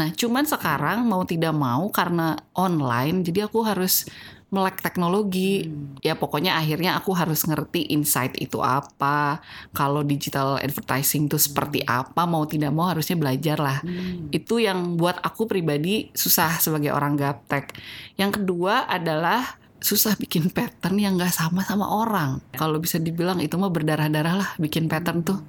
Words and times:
Nah, 0.00 0.08
cuman 0.16 0.48
sekarang 0.48 1.04
mau 1.04 1.28
tidak 1.28 1.52
mau 1.52 1.92
karena 1.92 2.32
online, 2.56 3.20
jadi 3.20 3.44
aku 3.44 3.60
harus 3.60 4.08
melek 4.48 4.80
teknologi. 4.80 5.68
Ya 6.00 6.16
pokoknya 6.16 6.56
akhirnya 6.56 6.96
aku 6.96 7.12
harus 7.12 7.44
ngerti 7.44 7.92
insight 7.92 8.32
itu 8.40 8.64
apa. 8.64 9.44
Kalau 9.76 10.00
digital 10.00 10.56
advertising 10.56 11.28
itu 11.28 11.36
seperti 11.36 11.84
apa, 11.84 12.24
mau 12.24 12.48
tidak 12.48 12.72
mau 12.72 12.88
harusnya 12.88 13.20
belajar 13.20 13.60
lah. 13.60 13.78
Itu 14.32 14.56
yang 14.56 14.96
buat 14.96 15.20
aku 15.20 15.44
pribadi 15.44 16.08
susah 16.16 16.56
sebagai 16.58 16.96
orang 16.96 17.20
gaptek. 17.20 17.76
Yang 18.16 18.42
kedua 18.42 18.88
adalah 18.88 19.60
susah 19.80 20.16
bikin 20.16 20.52
pattern 20.52 20.96
yang 21.00 21.16
gak 21.16 21.32
sama 21.32 21.64
sama 21.64 21.88
orang. 21.88 22.40
Kalau 22.56 22.76
bisa 22.80 22.96
dibilang 23.00 23.40
itu 23.40 23.56
mah 23.56 23.72
berdarah-darah 23.72 24.34
lah 24.36 24.50
bikin 24.56 24.88
pattern 24.88 25.24
tuh. 25.24 25.40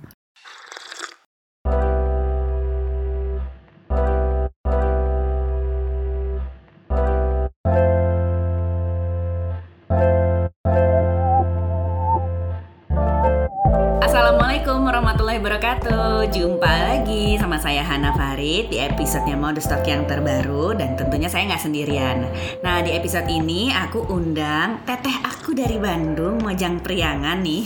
Wabarakatuh 15.71 16.27
Jumpa 16.35 16.67
lagi 16.67 17.39
saya 17.61 17.85
Hana 17.85 18.09
Farid 18.17 18.73
Di 18.73 18.81
episodenya 18.81 19.37
Mode 19.37 19.61
Stock 19.61 19.85
yang 19.85 20.09
terbaru 20.09 20.73
Dan 20.73 20.97
tentunya 20.97 21.29
saya 21.29 21.45
nggak 21.45 21.61
sendirian. 21.61 22.25
Nah 22.65 22.81
di 22.81 22.97
episode 22.97 23.29
ini 23.29 23.69
aku 23.69 24.09
undang 24.09 24.81
Teteh 24.83 25.21
aku 25.21 25.53
dari 25.53 25.77
Bandung 25.77 26.41
Mojang 26.41 26.81
Priangan 26.81 27.37
nih. 27.45 27.63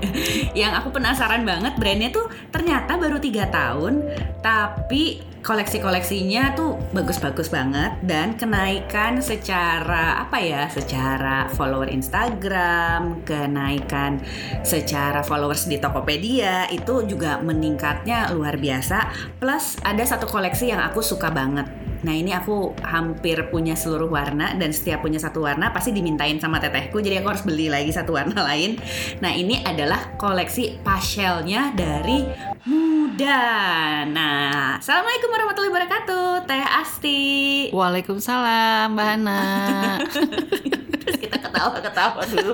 Yang 0.60 0.72
aku 0.82 0.88
penasaran 0.90 1.46
banget 1.46 1.78
Brandnya 1.78 2.10
tuh 2.10 2.26
ternyata 2.50 2.98
baru 2.98 3.22
3 3.22 3.54
tahun 3.54 3.94
Tapi 4.42 5.28
koleksi-koleksinya 5.48 6.58
tuh 6.58 6.76
bagus-bagus 6.90 7.48
banget 7.48 7.94
dan 8.04 8.34
kenaikan 8.34 9.22
secara 9.22 10.26
apa 10.26 10.38
ya 10.42 10.66
secara 10.66 11.46
follower 11.54 11.88
Instagram 11.88 13.22
kenaikan 13.22 14.18
secara 14.66 15.22
followers 15.22 15.70
di 15.70 15.78
Tokopedia 15.78 16.66
itu 16.68 17.06
juga 17.06 17.38
meningkatnya 17.38 18.34
luar 18.34 18.58
biasa 18.58 19.27
plus 19.36 19.76
ada 19.84 20.00
satu 20.02 20.24
koleksi 20.24 20.72
yang 20.72 20.80
aku 20.80 21.04
suka 21.04 21.28
banget 21.28 21.68
Nah 21.98 22.14
ini 22.14 22.30
aku 22.30 22.78
hampir 22.86 23.50
punya 23.50 23.74
seluruh 23.74 24.06
warna 24.06 24.54
dan 24.54 24.70
setiap 24.70 25.02
punya 25.02 25.18
satu 25.18 25.42
warna 25.42 25.74
pasti 25.74 25.90
dimintain 25.90 26.38
sama 26.38 26.62
tetehku 26.62 27.02
jadi 27.02 27.22
aku 27.22 27.34
harus 27.34 27.42
beli 27.42 27.66
lagi 27.66 27.90
satu 27.90 28.14
warna 28.14 28.38
lain. 28.48 28.78
Nah 29.18 29.34
ini 29.34 29.58
adalah 29.66 30.14
koleksi 30.14 30.78
pashelnya 30.86 31.74
dari 31.74 32.22
Muda. 32.68 34.04
Nah, 34.12 34.76
assalamualaikum 34.78 35.30
warahmatullahi 35.32 35.72
wabarakatuh, 35.72 36.26
Teh 36.44 36.66
Asti. 36.68 37.22
Waalaikumsalam, 37.72 38.92
Mbak 38.92 39.06
Hana. 39.08 39.42
Terus 41.02 41.16
kita 41.16 41.40
ketawa-ketawa 41.40 42.22
dulu. 42.28 42.52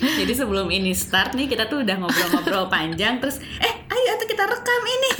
Jadi 0.00 0.32
sebelum 0.32 0.72
ini 0.72 0.96
start 0.96 1.36
nih 1.36 1.46
kita 1.46 1.68
tuh 1.68 1.84
udah 1.84 1.96
ngobrol-ngobrol 2.00 2.66
panjang 2.72 3.20
terus 3.20 3.38
eh 3.60 3.74
ayo 3.88 4.10
tuh 4.16 4.28
kita 4.28 4.48
rekam 4.48 4.82
ini. 4.84 5.12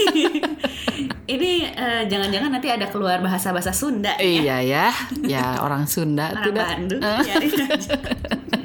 ini 1.37 1.53
eh, 1.69 2.03
jangan-jangan 2.09 2.50
nanti 2.50 2.69
ada 2.72 2.89
keluar 2.91 3.20
bahasa-bahasa 3.22 3.70
Sunda 3.70 4.17
ya. 4.19 4.25
iya 4.25 4.56
ya, 4.64 4.87
ya 5.22 5.45
orang 5.62 5.87
Sunda 5.87 6.33
Orang 6.33 6.42
tuh 6.42 6.53
dah. 6.56 6.67
Bandung. 6.75 7.00
Eh. 7.00 7.19
biarin 7.25 7.53
aja. 7.69 7.95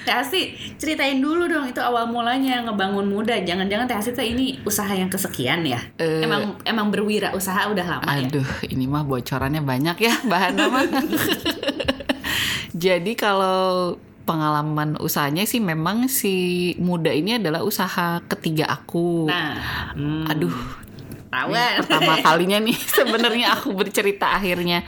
Teh 0.00 0.16
Asti, 0.16 0.56
ceritain 0.80 1.20
dulu 1.20 1.44
dong 1.44 1.68
itu 1.68 1.78
awal 1.78 2.08
mulanya 2.08 2.64
ngebangun 2.64 3.04
muda. 3.04 3.36
Jangan-jangan 3.36 3.84
Teh 3.84 3.96
Asti 4.00 4.10
tuh 4.16 4.24
ini 4.24 4.56
usaha 4.64 4.88
yang 4.90 5.12
kesekian 5.12 5.60
ya? 5.68 5.80
Eh. 6.00 6.24
emang 6.24 6.56
emang 6.64 6.88
berwirausaha 6.88 7.68
udah 7.68 7.86
lama 7.86 8.08
ya? 8.16 8.26
Aduh, 8.26 8.48
ini 8.72 8.88
mah 8.88 9.04
bocorannya 9.04 9.60
banyak 9.60 9.96
ya 10.00 10.14
bahan 10.24 10.56
mah. 10.56 10.88
Jadi 12.84 13.12
kalau 13.12 14.00
pengalaman 14.30 14.94
usahanya 15.02 15.42
sih 15.42 15.58
memang 15.58 16.06
si 16.06 16.70
muda 16.78 17.10
ini 17.10 17.42
adalah 17.42 17.66
usaha 17.66 18.22
ketiga 18.30 18.70
aku. 18.70 19.26
Nah, 19.26 19.58
hmm, 19.98 20.30
Aduh, 20.30 20.54
tahu 21.30 21.54
kan? 21.54 21.72
pertama 21.86 22.14
kalinya 22.20 22.58
nih 22.58 22.76
sebenarnya 22.98 23.46
aku 23.54 23.72
bercerita 23.72 24.34
akhirnya 24.36 24.82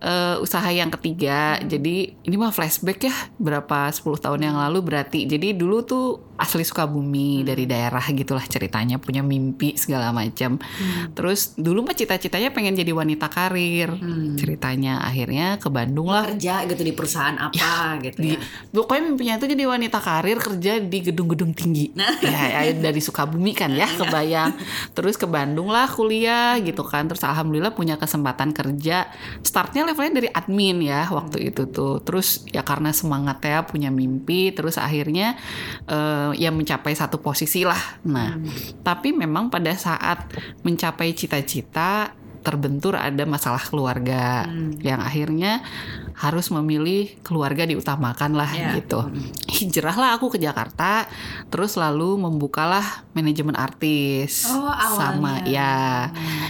eh, 0.00 0.36
usaha 0.40 0.66
yang 0.72 0.88
ketiga. 0.88 1.60
Jadi 1.60 2.16
ini 2.24 2.36
mah 2.40 2.50
flashback 2.50 3.06
ya 3.06 3.14
berapa 3.36 3.92
10 3.92 4.24
tahun 4.24 4.40
yang 4.40 4.56
lalu 4.56 4.80
berarti. 4.82 5.28
Jadi 5.28 5.54
dulu 5.54 5.84
tuh 5.84 6.32
asli 6.42 6.66
Sukabumi 6.66 7.46
dari 7.46 7.70
daerah 7.70 8.02
gitulah 8.10 8.42
ceritanya 8.42 8.98
punya 8.98 9.22
mimpi 9.22 9.78
segala 9.78 10.10
macam. 10.10 10.58
Terus 11.14 11.54
dulu 11.54 11.86
mah 11.86 11.94
cita-citanya 11.94 12.50
pengen 12.50 12.74
jadi 12.74 12.90
wanita 12.90 13.30
karir. 13.30 13.94
Ceritanya 14.40 15.04
akhirnya 15.06 15.60
ke 15.62 15.68
Bandung 15.70 16.10
lah. 16.10 16.26
kerja 16.32 16.66
gitu 16.66 16.82
di 16.82 16.92
perusahaan 16.96 17.36
apa 17.36 18.00
gitu 18.02 18.18
Di, 18.22 18.34
ya? 18.34 18.38
pokoknya 18.72 19.02
mimpinya 19.12 19.34
itu 19.38 19.46
jadi 19.52 19.64
wanita 19.68 19.98
karir 20.00 20.38
kerja 20.40 20.72
di 20.82 20.98
gedung-gedung 21.04 21.52
tinggi. 21.54 21.94
ya, 22.24 22.64
ya, 22.66 22.74
dari 22.74 22.98
Sukabumi 22.98 23.52
kan 23.54 23.70
ya, 23.70 23.86
kebayang. 23.86 24.56
Terus 24.96 25.14
ke 25.14 25.28
Bandung 25.28 25.70
lah 25.70 25.81
kuliah 25.90 26.58
gitu 26.60 26.82
kan. 26.86 27.08
Terus 27.10 27.22
alhamdulillah 27.26 27.74
punya 27.74 27.98
kesempatan 27.98 28.54
kerja. 28.54 29.10
Startnya 29.42 29.86
levelnya 29.86 30.22
dari 30.22 30.28
admin 30.30 30.82
ya 30.82 31.08
waktu 31.10 31.52
itu 31.52 31.68
tuh. 31.70 32.02
Terus 32.02 32.46
ya 32.50 32.62
karena 32.62 32.94
semangat 32.94 33.42
ya 33.42 33.66
punya 33.66 33.88
mimpi. 33.88 34.52
Terus 34.54 34.78
akhirnya 34.78 35.34
eh, 35.86 36.30
ya 36.38 36.50
mencapai 36.54 36.94
satu 36.94 37.18
posisi 37.18 37.66
lah. 37.66 38.00
Nah, 38.06 38.38
tapi 38.86 39.10
memang 39.14 39.50
pada 39.50 39.74
saat 39.74 40.30
mencapai 40.62 41.14
cita-cita 41.16 42.21
terbentur 42.42 42.94
ada 42.94 43.22
masalah 43.22 43.62
keluarga 43.62 44.44
yang 44.82 44.98
akhirnya 44.98 45.62
harus 46.12 46.50
memilih 46.50 47.14
keluarga 47.22 47.64
diutamakan 47.64 48.34
lah 48.34 48.50
Ya. 48.52 48.74
gitu. 48.76 49.00
Hijrahlah 49.48 50.14
aku 50.14 50.28
ke 50.28 50.38
Jakarta, 50.38 51.06
terus 51.48 51.74
lalu 51.74 52.18
membukalah 52.18 52.84
manajemen 53.12 53.54
artis 53.54 54.44
Oh, 54.46 54.66
awalnya. 54.66 54.98
sama 54.98 55.32
ya 55.46 55.74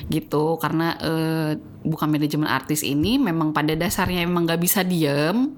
gitu 0.08 0.56
karena 0.56 0.97
eh, 0.98 1.50
bukan 1.82 2.09
manajemen 2.09 2.47
artis 2.47 2.81
ini 2.81 3.19
memang 3.19 3.50
pada 3.50 3.75
dasarnya 3.75 4.22
emang 4.22 4.47
nggak 4.47 4.59
bisa 4.59 4.82
diem. 4.82 5.54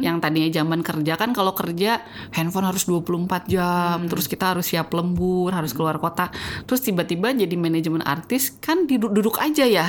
Yang 0.00 0.16
tadinya 0.20 0.50
zaman 0.50 0.80
kerja 0.80 1.12
kan 1.14 1.30
kalau 1.30 1.52
kerja 1.52 2.00
handphone 2.32 2.66
harus 2.66 2.84
24 2.84 3.46
jam, 3.46 3.96
Mm. 3.96 4.08
terus 4.08 4.26
kita 4.26 4.52
harus 4.52 4.66
siap 4.66 4.90
lembur, 4.90 5.52
harus 5.52 5.70
keluar 5.72 5.96
kota. 5.96 6.28
Terus 6.64 6.80
tiba-tiba 6.80 7.30
jadi 7.30 7.54
manajemen 7.54 8.02
artis 8.02 8.56
kan 8.58 8.84
duduk 8.84 9.12
duduk 9.12 9.36
aja 9.38 9.64
ya 9.64 9.88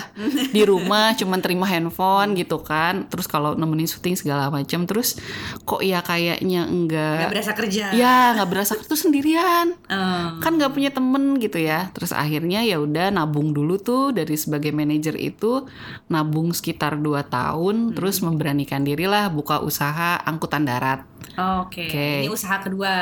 di 0.51 0.61
rumah 0.63 1.15
cuman 1.15 1.39
terima 1.39 1.65
handphone 1.65 2.35
gitu 2.35 2.59
kan. 2.59 3.07
Terus 3.07 3.25
kalau 3.25 3.55
nemenin 3.55 3.87
syuting 3.87 4.13
segala 4.13 4.47
macam 4.47 4.83
terus 4.83 5.17
kok 5.63 5.81
ya 5.81 5.99
kayaknya 6.01 6.67
enggak 6.67 7.27
Gak 7.27 7.33
berasa 7.33 7.51
kerja. 7.55 7.85
Ya 7.91 8.35
nggak 8.35 8.49
berasa 8.49 8.71
tuh 8.77 8.99
sendirian 8.99 9.73
Eh, 9.87 10.27
kan 10.39 10.55
nggak 10.55 10.73
punya 10.73 10.91
temen 10.91 11.39
gitu 11.39 11.57
ya 11.57 11.89
terus 11.91 12.11
akhirnya 12.11 12.61
ya 12.61 12.77
udah 12.77 13.09
nabung 13.09 13.51
dulu 13.51 13.79
tuh 13.79 14.11
dari 14.11 14.35
sebagai 14.35 14.71
manajer 14.71 15.15
itu 15.15 15.63
nabung 16.07 16.55
sekitar 16.55 16.99
2 16.99 17.27
tahun 17.27 17.97
terus 17.97 18.23
memberanikan 18.23 18.81
diri 18.85 19.05
lah 19.05 19.29
buka 19.29 19.61
usaha 19.61 20.19
angkutan 20.23 20.63
darat 20.63 21.03
Oke. 21.37 21.85
Oke. 21.85 22.09
Ini 22.25 22.33
usaha 22.33 22.57
kedua. 22.57 22.95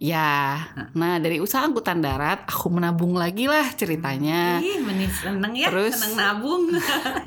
Ya 0.00 0.56
nah 0.96 1.20
dari 1.20 1.44
usaha 1.44 1.60
angkutan 1.60 2.00
darat 2.00 2.48
aku 2.48 2.72
menabung 2.72 3.14
lagi 3.20 3.44
lah 3.44 3.68
ceritanya. 3.76 4.58
Ih, 4.64 4.80
menis 4.80 5.12
seneng 5.20 5.52
ya, 5.52 5.68
Terus- 5.68 6.00
seneng 6.00 6.16
nabung. 6.16 6.72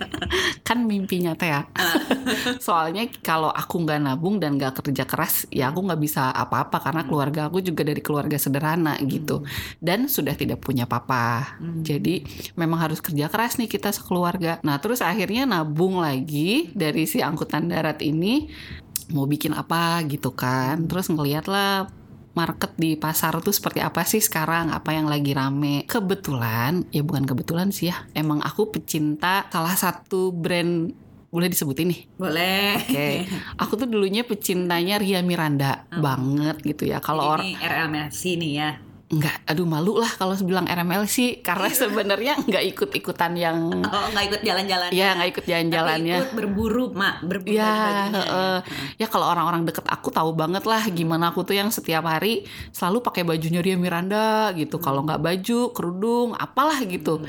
kan 0.67 0.79
mimpinya 0.89 1.37
teh 1.37 1.53
ya. 1.53 1.69
Soalnya 2.57 3.05
kalau 3.21 3.53
aku 3.53 3.83
nggak 3.85 3.99
nabung 4.01 4.41
dan 4.41 4.57
nggak 4.57 4.81
kerja 4.81 5.05
keras 5.05 5.45
ya 5.53 5.69
aku 5.69 5.85
nggak 5.85 6.01
bisa 6.01 6.33
apa-apa 6.33 6.81
karena 6.81 7.05
keluarga 7.05 7.41
aku 7.51 7.61
juga 7.61 7.85
dari 7.85 8.01
keluarga 8.01 8.41
sederhana 8.41 8.97
gitu. 9.05 9.45
Dan 9.77 10.09
sudah 10.09 10.33
tidak 10.33 10.63
punya 10.63 10.89
papa. 10.89 11.59
Jadi 11.61 12.25
memang 12.57 12.81
harus 12.81 13.03
kerja 13.03 13.29
keras 13.29 13.61
nih 13.61 13.69
kita 13.69 13.93
sekeluarga. 13.93 14.57
Nah 14.65 14.81
terus 14.81 15.03
akhirnya 15.05 15.45
nabung 15.45 16.01
lagi 16.01 16.73
dari 16.73 17.05
si 17.05 17.21
angkutan 17.21 17.69
darat 17.69 18.01
ini 18.01 18.49
mau 19.13 19.27
bikin 19.29 19.53
apa 19.53 20.01
gitu 20.07 20.33
kan. 20.33 20.89
Terus 20.89 21.11
ngeliat 21.11 21.45
lah 21.45 21.85
market 22.33 22.73
di 22.77 22.97
pasar 22.97 23.37
tuh 23.41 23.53
seperti 23.53 23.79
apa 23.81 24.01
sih 24.05 24.21
sekarang 24.21 24.73
apa 24.73 24.93
yang 24.93 25.05
lagi 25.05 25.33
rame 25.37 25.85
kebetulan 25.85 26.85
ya 26.89 27.05
bukan 27.05 27.29
kebetulan 27.29 27.69
sih 27.69 27.93
ya 27.93 28.05
emang 28.17 28.41
aku 28.41 28.73
pecinta 28.73 29.45
salah 29.53 29.77
satu 29.77 30.33
brand 30.33 30.93
boleh 31.33 31.49
disebutin 31.49 31.89
nih 31.89 32.01
Boleh. 32.13 32.77
Oke, 32.77 33.25
aku 33.61 33.73
tuh 33.73 33.89
dulunya 33.89 34.21
pecintanya 34.21 35.01
Ria 35.01 35.25
Miranda 35.25 35.89
banget 35.89 36.61
gitu 36.61 36.85
ya. 36.85 37.01
Kalau 37.01 37.25
orang 37.25 37.49
Ini 37.49 37.57
RLMC 37.57 38.21
nih 38.37 38.51
ya. 38.53 38.69
Nggak, 39.13 39.45
aduh 39.45 39.63
malu 39.63 39.95
lah 39.95 40.09
kalau 40.09 40.33
bilang 40.39 40.65
RML 40.65 41.05
sih, 41.05 41.39
karena 41.39 41.69
sebenarnya 41.71 42.33
nggak 42.41 42.63
ikut-ikutan 42.71 43.31
yang, 43.33 43.57
Oh, 43.79 44.05
nggak 44.09 44.25
ikut 44.27 44.41
jalan-jalan. 44.41 44.89
ya 44.89 45.13
nggak 45.13 45.29
ikut 45.29 45.45
jalan-jalannya. 45.45 46.17
Ikut 46.19 46.33
berburu, 46.33 46.85
Mak. 46.91 47.21
Berburu 47.21 47.53
Ya, 47.53 47.69
bagi-baginya. 47.69 48.19
heeh. 48.19 48.57
ya 48.95 49.07
kalau 49.07 49.27
orang-orang 49.27 49.63
deket 49.63 49.85
aku 49.85 50.09
tahu 50.09 50.33
banget 50.33 50.63
lah 50.63 50.83
gimana 50.87 51.29
aku 51.29 51.41
tuh 51.41 51.53
yang 51.53 51.69
setiap 51.69 52.03
hari 52.03 52.43
selalu 52.69 52.99
pakai 52.99 53.21
bajunya 53.23 53.61
Ria 53.61 53.77
Miranda 53.77 54.49
gitu. 54.53 54.77
Kalau 54.77 55.01
nggak 55.01 55.21
baju, 55.21 55.59
kerudung, 55.71 56.33
apalah 56.33 56.81
gitu. 56.83 57.21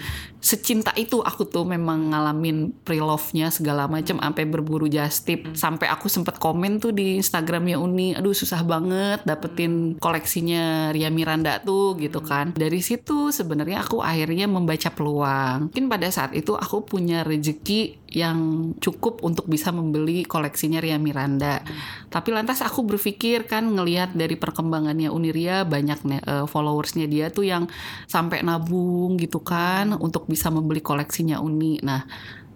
Secinta 0.44 0.92
itu 1.00 1.24
aku 1.24 1.48
tuh 1.48 1.64
memang 1.64 2.12
ngalamin 2.12 2.76
pre-love-nya 2.84 3.48
segala 3.48 3.88
macam 3.88 4.20
sampai 4.20 4.44
berburu 4.44 4.84
just 4.92 5.24
tip. 5.24 5.48
Sampai 5.56 5.88
aku 5.88 6.12
sempet 6.12 6.36
komen 6.36 6.84
tuh 6.84 6.92
di 6.92 7.16
Instagramnya 7.16 7.80
Uni 7.80 8.12
aduh 8.12 8.36
susah 8.36 8.60
banget 8.60 9.24
dapetin 9.24 9.96
koleksinya 9.96 10.92
Ria 10.92 11.08
Miranda 11.08 11.64
tuh 11.64 11.96
gitu 11.96 12.20
kan. 12.20 12.52
Dari 12.52 12.84
situ 12.84 13.32
sebenarnya 13.32 13.80
aku 13.80 14.04
akhirnya 14.04 14.44
membaca 14.44 14.92
peluang. 14.92 15.72
Mungkin 15.72 15.88
pada 15.88 16.12
saat 16.12 16.36
itu 16.36 16.52
aku 16.52 16.84
punya 16.84 17.24
rezeki 17.24 18.04
yang 18.14 18.70
cukup 18.78 19.26
untuk 19.26 19.50
bisa 19.50 19.74
membeli 19.74 20.22
koleksinya 20.22 20.78
Ria 20.78 21.00
Miranda. 21.02 21.64
Tapi 22.12 22.30
lantas 22.30 22.62
aku 22.62 22.86
berpikir 22.86 23.48
kan 23.50 23.66
ngelihat 23.66 24.14
dari 24.14 24.38
perkembangannya 24.38 25.10
Uniria 25.10 25.66
banyak 25.66 25.98
nih 26.06 26.20
uh, 26.22 26.46
followersnya 26.46 27.10
dia 27.10 27.32
tuh 27.34 27.48
yang 27.48 27.66
sampai 28.06 28.46
nabung 28.46 29.18
gitu 29.18 29.42
kan 29.42 29.98
untuk 29.98 30.30
bisa 30.34 30.50
membeli 30.50 30.82
koleksinya 30.82 31.38
Uni. 31.38 31.78
Nah, 31.78 32.02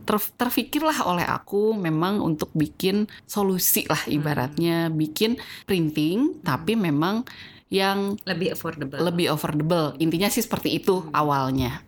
ter 0.08 0.16
terfikirlah 0.18 1.04
oleh 1.04 1.22
aku 1.28 1.76
memang 1.76 2.24
untuk 2.24 2.48
bikin 2.56 3.06
solusi 3.28 3.84
lah 3.86 4.00
ibaratnya 4.08 4.88
bikin 4.88 5.36
printing 5.68 6.40
tapi 6.40 6.74
memang 6.74 7.28
yang 7.68 8.16
lebih 8.24 8.56
affordable. 8.56 8.96
Lebih 8.96 9.36
affordable. 9.36 9.92
Intinya 10.00 10.32
sih 10.32 10.40
seperti 10.40 10.80
itu 10.80 11.04
hmm. 11.04 11.12
awalnya. 11.12 11.84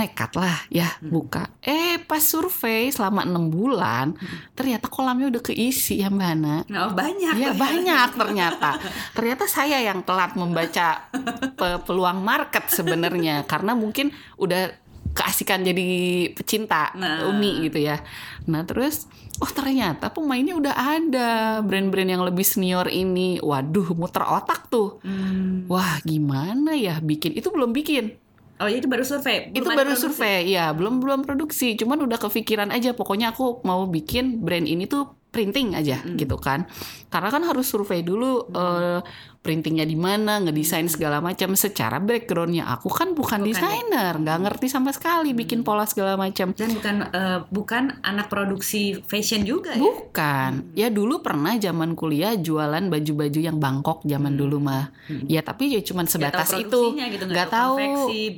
Nekat 0.00 0.32
lah 0.32 0.56
ya 0.72 0.88
hmm. 0.88 1.12
buka. 1.12 1.52
Eh 1.60 2.00
pas 2.00 2.24
survei 2.24 2.88
selama 2.88 3.28
enam 3.28 3.52
bulan 3.52 4.16
hmm. 4.16 4.56
ternyata 4.56 4.88
kolamnya 4.88 5.28
udah 5.28 5.42
keisi 5.44 6.00
ya 6.00 6.08
Mbak 6.08 6.30
Ana. 6.40 6.56
Oh 6.64 6.96
banyak. 6.96 7.36
Ya 7.36 7.52
banyak 7.52 8.08
ternyata. 8.16 8.80
ternyata 9.12 9.44
saya 9.44 9.84
yang 9.84 10.00
telat 10.00 10.32
membaca 10.40 11.12
pe 11.60 11.68
peluang 11.84 12.24
market 12.24 12.72
sebenarnya 12.72 13.44
karena 13.44 13.76
mungkin 13.76 14.16
udah 14.40 14.72
keasikan 15.10 15.66
jadi 15.66 15.88
pecinta 16.32 16.94
nah. 16.94 17.26
Umi 17.28 17.66
gitu 17.66 17.82
ya. 17.82 18.00
Nah 18.46 18.62
terus 18.64 19.10
oh 19.42 19.50
ternyata 19.50 20.10
pemainnya 20.10 20.54
udah 20.56 20.74
ada 20.74 21.30
brand-brand 21.62 22.10
yang 22.10 22.22
lebih 22.24 22.46
senior 22.46 22.86
ini. 22.88 23.42
Waduh 23.42 23.94
muter 23.98 24.22
otak 24.22 24.70
tuh. 24.70 25.02
Hmm. 25.02 25.66
Wah 25.66 25.98
gimana 26.06 26.74
ya 26.78 26.98
bikin 27.02 27.34
itu 27.36 27.50
belum 27.50 27.74
bikin. 27.74 28.16
Oh 28.60 28.68
itu 28.68 28.84
baru 28.84 29.04
survei. 29.08 29.48
Belum 29.48 29.56
itu 29.56 29.68
baru 29.72 29.92
produksi. 29.96 30.04
survei, 30.04 30.52
ya 30.52 30.68
belum 30.76 31.00
belum 31.00 31.20
produksi. 31.24 31.80
Cuman 31.80 32.04
udah 32.04 32.20
kepikiran 32.20 32.68
aja. 32.68 32.92
Pokoknya 32.92 33.32
aku 33.32 33.64
mau 33.64 33.88
bikin 33.88 34.44
brand 34.44 34.68
ini 34.68 34.84
tuh 34.84 35.19
printing 35.30 35.78
aja 35.78 36.02
hmm. 36.02 36.18
gitu 36.18 36.36
kan 36.36 36.66
karena 37.10 37.28
kan 37.30 37.42
harus 37.42 37.66
survei 37.66 38.06
dulu 38.06 38.46
hmm. 38.46 38.54
uh, 38.54 39.00
printingnya 39.40 39.88
di 39.88 39.96
mana, 39.96 40.36
ngedesain 40.38 40.84
segala 40.92 41.24
macam. 41.24 41.56
Secara 41.56 41.96
backgroundnya 41.96 42.68
aku 42.68 42.92
kan 42.92 43.16
bukan, 43.16 43.40
bukan 43.40 43.48
desainer, 43.48 44.20
nggak 44.20 44.38
ngerti 44.46 44.66
sama 44.68 44.92
sekali 44.92 45.32
bikin 45.32 45.64
pola 45.64 45.88
segala 45.88 46.20
macam. 46.20 46.52
Dan 46.52 46.76
bukan 46.76 46.96
uh, 47.08 47.48
bukan 47.48 48.04
anak 48.04 48.28
produksi 48.28 49.00
fashion 49.08 49.48
juga 49.48 49.72
ya? 49.72 49.80
Bukan. 49.80 50.50
Hmm. 50.60 50.76
Ya 50.76 50.92
dulu 50.92 51.24
pernah 51.24 51.56
zaman 51.56 51.96
kuliah 51.96 52.36
jualan 52.36 52.92
baju-baju 52.92 53.40
yang 53.40 53.56
Bangkok 53.56 54.04
zaman 54.04 54.36
dulu 54.36 54.60
mah. 54.60 54.92
Hmm. 55.08 55.24
Ya 55.24 55.40
tapi 55.40 55.72
ya 55.72 55.80
cuman 55.80 56.04
sebatas 56.04 56.52
gak 56.52 56.68
itu. 56.68 56.82
Gitu, 57.00 57.24
nggak 57.24 57.48
tahu. 57.48 57.76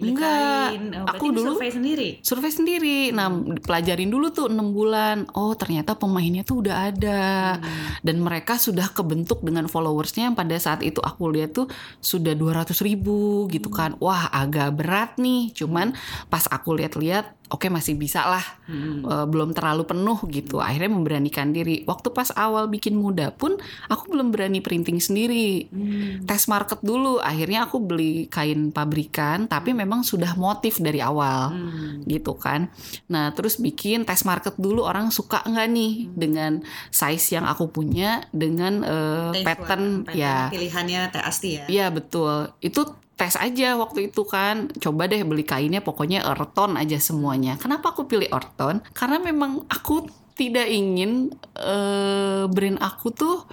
Enggak. 0.06 0.66
Oh, 1.02 1.06
aku 1.10 1.34
dulu 1.34 1.58
survei 1.58 1.74
sendiri. 1.74 2.08
Survei 2.22 2.52
sendiri. 2.54 2.98
Nah, 3.10 3.26
pelajarin 3.58 4.06
dulu 4.06 4.30
tuh 4.30 4.46
enam 4.46 4.70
bulan. 4.70 5.26
Oh, 5.34 5.50
ternyata 5.58 5.98
pemainnya 5.98 6.46
tuh 6.46 6.62
udah 6.62 6.81
ada. 6.90 7.60
Hmm. 7.60 8.02
Dan 8.02 8.24
mereka 8.24 8.58
sudah 8.58 8.90
kebentuk 8.90 9.44
dengan 9.44 9.70
followersnya 9.70 10.32
yang 10.32 10.36
pada 10.38 10.56
saat 10.58 10.82
itu 10.82 10.98
aku 10.98 11.30
lihat 11.30 11.54
tuh 11.54 11.68
sudah 12.02 12.34
200 12.34 12.74
ribu 12.82 13.46
gitu 13.50 13.68
kan 13.68 13.94
wah 14.02 14.30
agak 14.32 14.74
berat 14.74 15.18
nih 15.20 15.54
cuman 15.54 15.94
pas 16.26 16.46
aku 16.50 16.74
lihat-lihat 16.78 17.41
oke 17.52 17.68
okay, 17.68 17.70
masih 17.70 17.94
bisa 18.00 18.24
lah. 18.24 18.42
Hmm. 18.64 19.04
uh, 19.04 19.26
belum 19.28 19.52
terlalu 19.52 19.84
penuh 19.84 20.18
gitu. 20.32 20.58
Akhirnya 20.58 20.88
memberanikan 20.88 21.52
diri. 21.52 21.84
Waktu 21.84 22.08
pas 22.16 22.32
awal 22.32 22.72
bikin 22.72 22.96
muda 22.96 23.28
pun 23.30 23.60
aku 23.92 24.08
belum 24.08 24.32
berani 24.32 24.64
printing 24.64 24.98
sendiri. 24.98 25.68
Hmm. 25.68 26.24
tes 26.24 26.48
market 26.48 26.80
dulu. 26.80 27.20
Akhirnya 27.20 27.68
aku 27.68 27.78
beli 27.84 28.26
kain 28.32 28.72
pabrikan 28.72 29.44
tapi 29.46 29.76
memang 29.76 30.00
sudah 30.00 30.32
motif 30.40 30.80
dari 30.80 31.04
awal 31.04 31.52
hmm. 31.52 32.08
gitu 32.08 32.32
kan. 32.40 32.72
Nah 33.12 33.36
terus 33.36 33.60
bikin 33.60 34.08
tes 34.08 34.24
market 34.24 34.56
dulu. 34.56 34.88
Orang 34.88 35.12
suka 35.12 35.44
nggak 35.44 35.68
nih 35.68 35.92
hmm. 36.08 36.12
dengan 36.16 36.52
size 36.88 37.36
yang 37.36 37.44
aku 37.44 37.68
punya 37.68 38.24
dengan 38.32 38.80
uh, 38.80 39.36
pattern, 39.44 40.08
pattern 40.08 40.16
ya. 40.16 40.48
pilihannya 40.48 41.12
asti 41.20 41.60
ya? 41.60 41.64
Iya 41.68 41.86
betul. 41.92 42.56
Itu 42.64 42.96
tes 43.22 43.38
aja 43.38 43.78
waktu 43.78 44.10
itu 44.10 44.26
kan. 44.26 44.66
Coba 44.82 45.06
deh 45.06 45.22
beli 45.22 45.46
kainnya 45.46 45.78
pokoknya 45.78 46.26
orton 46.26 46.74
aja 46.74 46.98
semuanya. 46.98 47.54
Kenapa 47.54 47.94
aku 47.94 48.10
pilih 48.10 48.26
orton 48.34 48.82
karena 48.90 49.22
memang 49.22 49.62
aku 49.70 50.10
tidak 50.34 50.66
ingin 50.66 51.30
uh, 51.62 52.50
brand 52.50 52.82
aku 52.82 53.14
tuh 53.14 53.46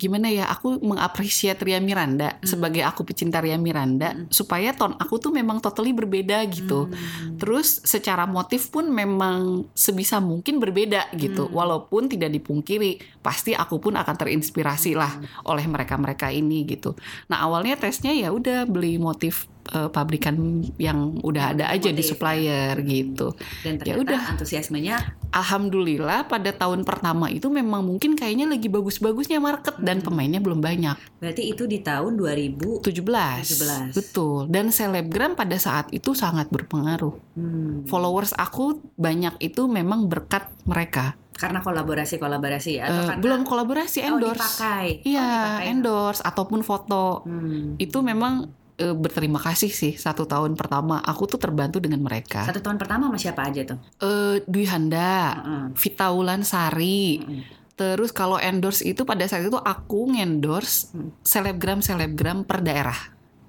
gimana 0.00 0.32
ya 0.32 0.48
aku 0.48 0.80
mengapresiasi 0.80 1.60
Ria 1.60 1.76
Miranda 1.76 2.40
hmm. 2.40 2.48
sebagai 2.48 2.80
aku 2.88 3.04
pecinta 3.04 3.44
Ria 3.44 3.60
Miranda 3.60 4.16
hmm. 4.16 4.32
supaya 4.32 4.72
ton 4.72 4.96
aku 4.96 5.20
tuh 5.20 5.28
memang 5.28 5.60
totally 5.60 5.92
berbeda 5.92 6.40
gitu. 6.48 6.88
Hmm. 6.88 7.36
Terus 7.36 7.84
secara 7.84 8.24
motif 8.24 8.72
pun 8.72 8.88
memang 8.88 9.68
sebisa 9.76 10.16
mungkin 10.24 10.56
berbeda 10.56 11.12
gitu. 11.20 11.44
Hmm. 11.44 11.52
Walaupun 11.52 12.08
tidak 12.08 12.32
dipungkiri 12.32 13.20
pasti 13.20 13.52
aku 13.52 13.76
pun 13.76 14.00
akan 14.00 14.16
terinspirasi 14.16 14.96
lah 14.96 15.20
hmm. 15.20 15.44
oleh 15.44 15.68
mereka-mereka 15.68 16.32
ini 16.32 16.64
gitu. 16.64 16.96
Nah, 17.28 17.44
awalnya 17.44 17.76
tesnya 17.76 18.16
ya 18.16 18.32
udah 18.32 18.64
beli 18.64 18.96
motif 18.96 19.44
uh, 19.72 19.88
pabrikan 19.92 20.64
yang 20.80 21.20
udah 21.20 21.56
ada 21.56 21.64
aja 21.70 21.92
Motif, 21.92 21.98
di 21.98 22.02
supplier 22.02 22.74
ya. 22.80 22.86
gitu. 22.86 23.36
Dan 23.64 23.80
ya 23.84 23.94
udah 24.00 24.20
antusiasmenya 24.36 25.16
alhamdulillah 25.30 26.26
pada 26.26 26.50
tahun 26.50 26.82
pertama 26.82 27.30
itu 27.30 27.46
memang 27.48 27.86
mungkin 27.86 28.18
kayaknya 28.18 28.50
lagi 28.50 28.66
bagus-bagusnya 28.66 29.38
market 29.38 29.78
hmm. 29.78 29.86
dan 29.86 29.96
pemainnya 30.02 30.40
belum 30.42 30.58
banyak. 30.58 30.96
Berarti 31.22 31.42
itu 31.52 31.64
di 31.70 31.80
tahun 31.80 32.18
2017. 32.18 32.82
17. 32.82 33.94
Betul. 33.96 34.50
Dan 34.50 34.74
selebgram 34.74 35.38
pada 35.38 35.56
saat 35.56 35.88
itu 35.94 36.12
sangat 36.16 36.50
berpengaruh. 36.50 37.14
Hmm. 37.38 37.86
Followers 37.86 38.34
aku 38.34 38.82
banyak 38.98 39.38
itu 39.40 39.70
memang 39.70 40.10
berkat 40.10 40.50
mereka 40.66 41.14
karena 41.40 41.64
kolaborasi-kolaborasi 41.64 42.84
atau 42.84 43.00
uh, 43.00 43.06
karena 43.08 43.22
belum 43.24 43.40
kolaborasi 43.48 44.04
oh, 44.04 44.08
endorse. 44.12 44.36
Oh, 44.36 44.44
dipakai. 44.44 44.86
Iya, 45.08 45.24
oh, 45.24 45.32
dipakai. 45.32 45.64
endorse 45.72 46.20
ataupun 46.20 46.60
foto. 46.60 47.24
Hmm. 47.24 47.80
Itu 47.80 48.04
memang 48.04 48.59
uh, 48.80 48.96
berterima 48.96 49.36
kasih 49.36 49.68
sih 49.68 49.94
satu 49.94 50.24
tahun 50.24 50.56
pertama 50.56 50.98
aku 51.04 51.28
tuh 51.28 51.40
terbantu 51.40 51.78
dengan 51.78 52.00
mereka. 52.00 52.48
Satu 52.48 52.64
tahun 52.64 52.80
pertama 52.80 53.12
sama 53.12 53.18
siapa 53.20 53.44
aja 53.46 53.62
tuh? 53.68 53.78
Uh, 54.00 54.40
Dwi 54.48 54.64
Handa, 54.66 55.36
uh 55.36 55.36
-uh. 55.36 55.64
Vita 55.76 56.08
Sari. 56.42 57.02
Uh 57.20 57.28
-uh. 57.28 57.42
Terus 57.80 58.12
kalau 58.12 58.36
endorse 58.36 58.84
itu 58.84 59.08
pada 59.08 59.24
saat 59.24 59.48
itu 59.48 59.56
aku 59.56 60.12
ngendorse 60.12 60.92
selebgram 61.24 61.80
selebgram 61.80 62.44
per 62.44 62.60
daerah. 62.60 62.98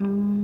Hmm. 0.00 0.41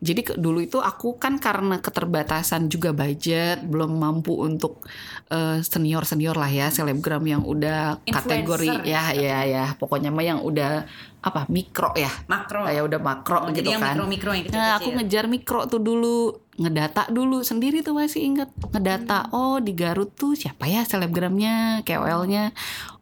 Jadi 0.00 0.20
ke, 0.26 0.32
dulu 0.36 0.60
itu 0.60 0.78
aku 0.78 1.16
kan 1.16 1.40
karena 1.40 1.80
keterbatasan 1.80 2.68
juga 2.68 2.92
budget 2.92 3.64
belum 3.64 3.96
mampu 3.96 4.36
untuk 4.36 4.84
uh, 5.32 5.56
eh, 5.56 5.58
senior 5.64 6.04
senior 6.04 6.36
lah 6.36 6.50
ya 6.52 6.68
selebgram 6.68 7.24
yang 7.24 7.42
udah 7.42 8.00
Influencer. 8.04 8.20
kategori 8.44 8.70
ya 8.84 9.12
ya 9.16 9.38
ya. 9.48 9.64
Pokoknya 9.80 10.12
mah 10.12 10.24
yang 10.24 10.40
udah 10.44 10.84
apa 11.26 11.48
mikro 11.50 11.90
ya. 11.98 12.12
Makro. 12.30 12.68
Ya 12.70 12.84
udah 12.86 13.00
makro 13.02 13.38
oh, 13.42 13.50
gitu 13.50 13.72
jadi 13.72 13.82
kan. 13.82 13.96
mikro 13.96 14.04
mikro 14.06 14.30
yang 14.36 14.44
kecil, 14.46 14.58
nah 14.60 14.70
aku 14.78 14.88
ngejar 14.94 15.24
mikro 15.26 15.60
tuh 15.66 15.80
dulu. 15.82 16.44
Ngedata 16.56 17.12
dulu 17.12 17.44
sendiri 17.44 17.84
tuh 17.84 17.92
masih 17.92 18.32
inget. 18.32 18.48
Ngedata 18.72 19.28
hmm. 19.28 19.36
oh 19.36 19.56
di 19.60 19.76
Garut 19.76 20.16
tuh 20.16 20.32
siapa 20.32 20.64
ya 20.64 20.88
selebgramnya 20.88 21.84
KOL-nya 21.84 22.56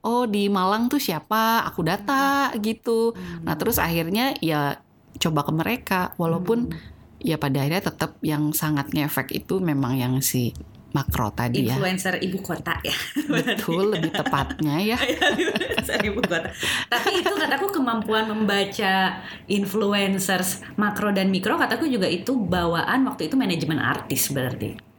oh 0.05 0.29
di 0.29 0.53
Malang 0.53 0.93
tuh 0.93 1.01
siapa 1.01 1.65
aku 1.65 1.87
data 1.87 2.53
hmm. 2.53 2.61
gitu. 2.61 3.17
Hmm. 3.17 3.49
nah 3.49 3.55
terus 3.57 3.81
akhirnya 3.81 4.37
ya 4.43 4.84
coba 5.19 5.47
ke 5.47 5.53
mereka. 5.55 6.01
Walaupun 6.17 6.71
hmm. 6.71 7.25
ya 7.25 7.37
pada 7.37 7.63
akhirnya 7.63 7.83
tetap 7.91 8.19
yang 8.25 8.55
sangat 8.55 8.91
ngefek 8.93 9.33
itu 9.35 9.61
memang 9.61 9.99
yang 9.99 10.19
si 10.25 10.55
makro 10.95 11.35
tadi 11.35 11.67
influencer 11.67 11.75
ya. 11.75 11.75
Influencer 11.75 12.15
ibu 12.23 12.39
kota 12.39 12.75
ya. 12.87 12.97
Betul 13.27 13.99
lebih 13.99 14.15
tepatnya 14.15 14.77
ya. 14.79 14.99
Iya, 15.05 15.27
influencer 15.35 15.99
ibu 16.07 16.21
kota. 16.23 16.49
Tapi 16.87 17.11
itu 17.19 17.35
kataku 17.35 17.67
kemampuan 17.75 18.31
membaca 18.31 19.19
influencers 19.51 20.63
makro 20.79 21.11
dan 21.11 21.35
mikro 21.35 21.59
kataku 21.59 21.91
juga 21.91 22.07
itu 22.07 22.39
bawaan 22.39 23.03
waktu 23.11 23.27
itu 23.27 23.35
manajemen 23.35 23.83
artis 23.83 24.31
berarti 24.31 24.94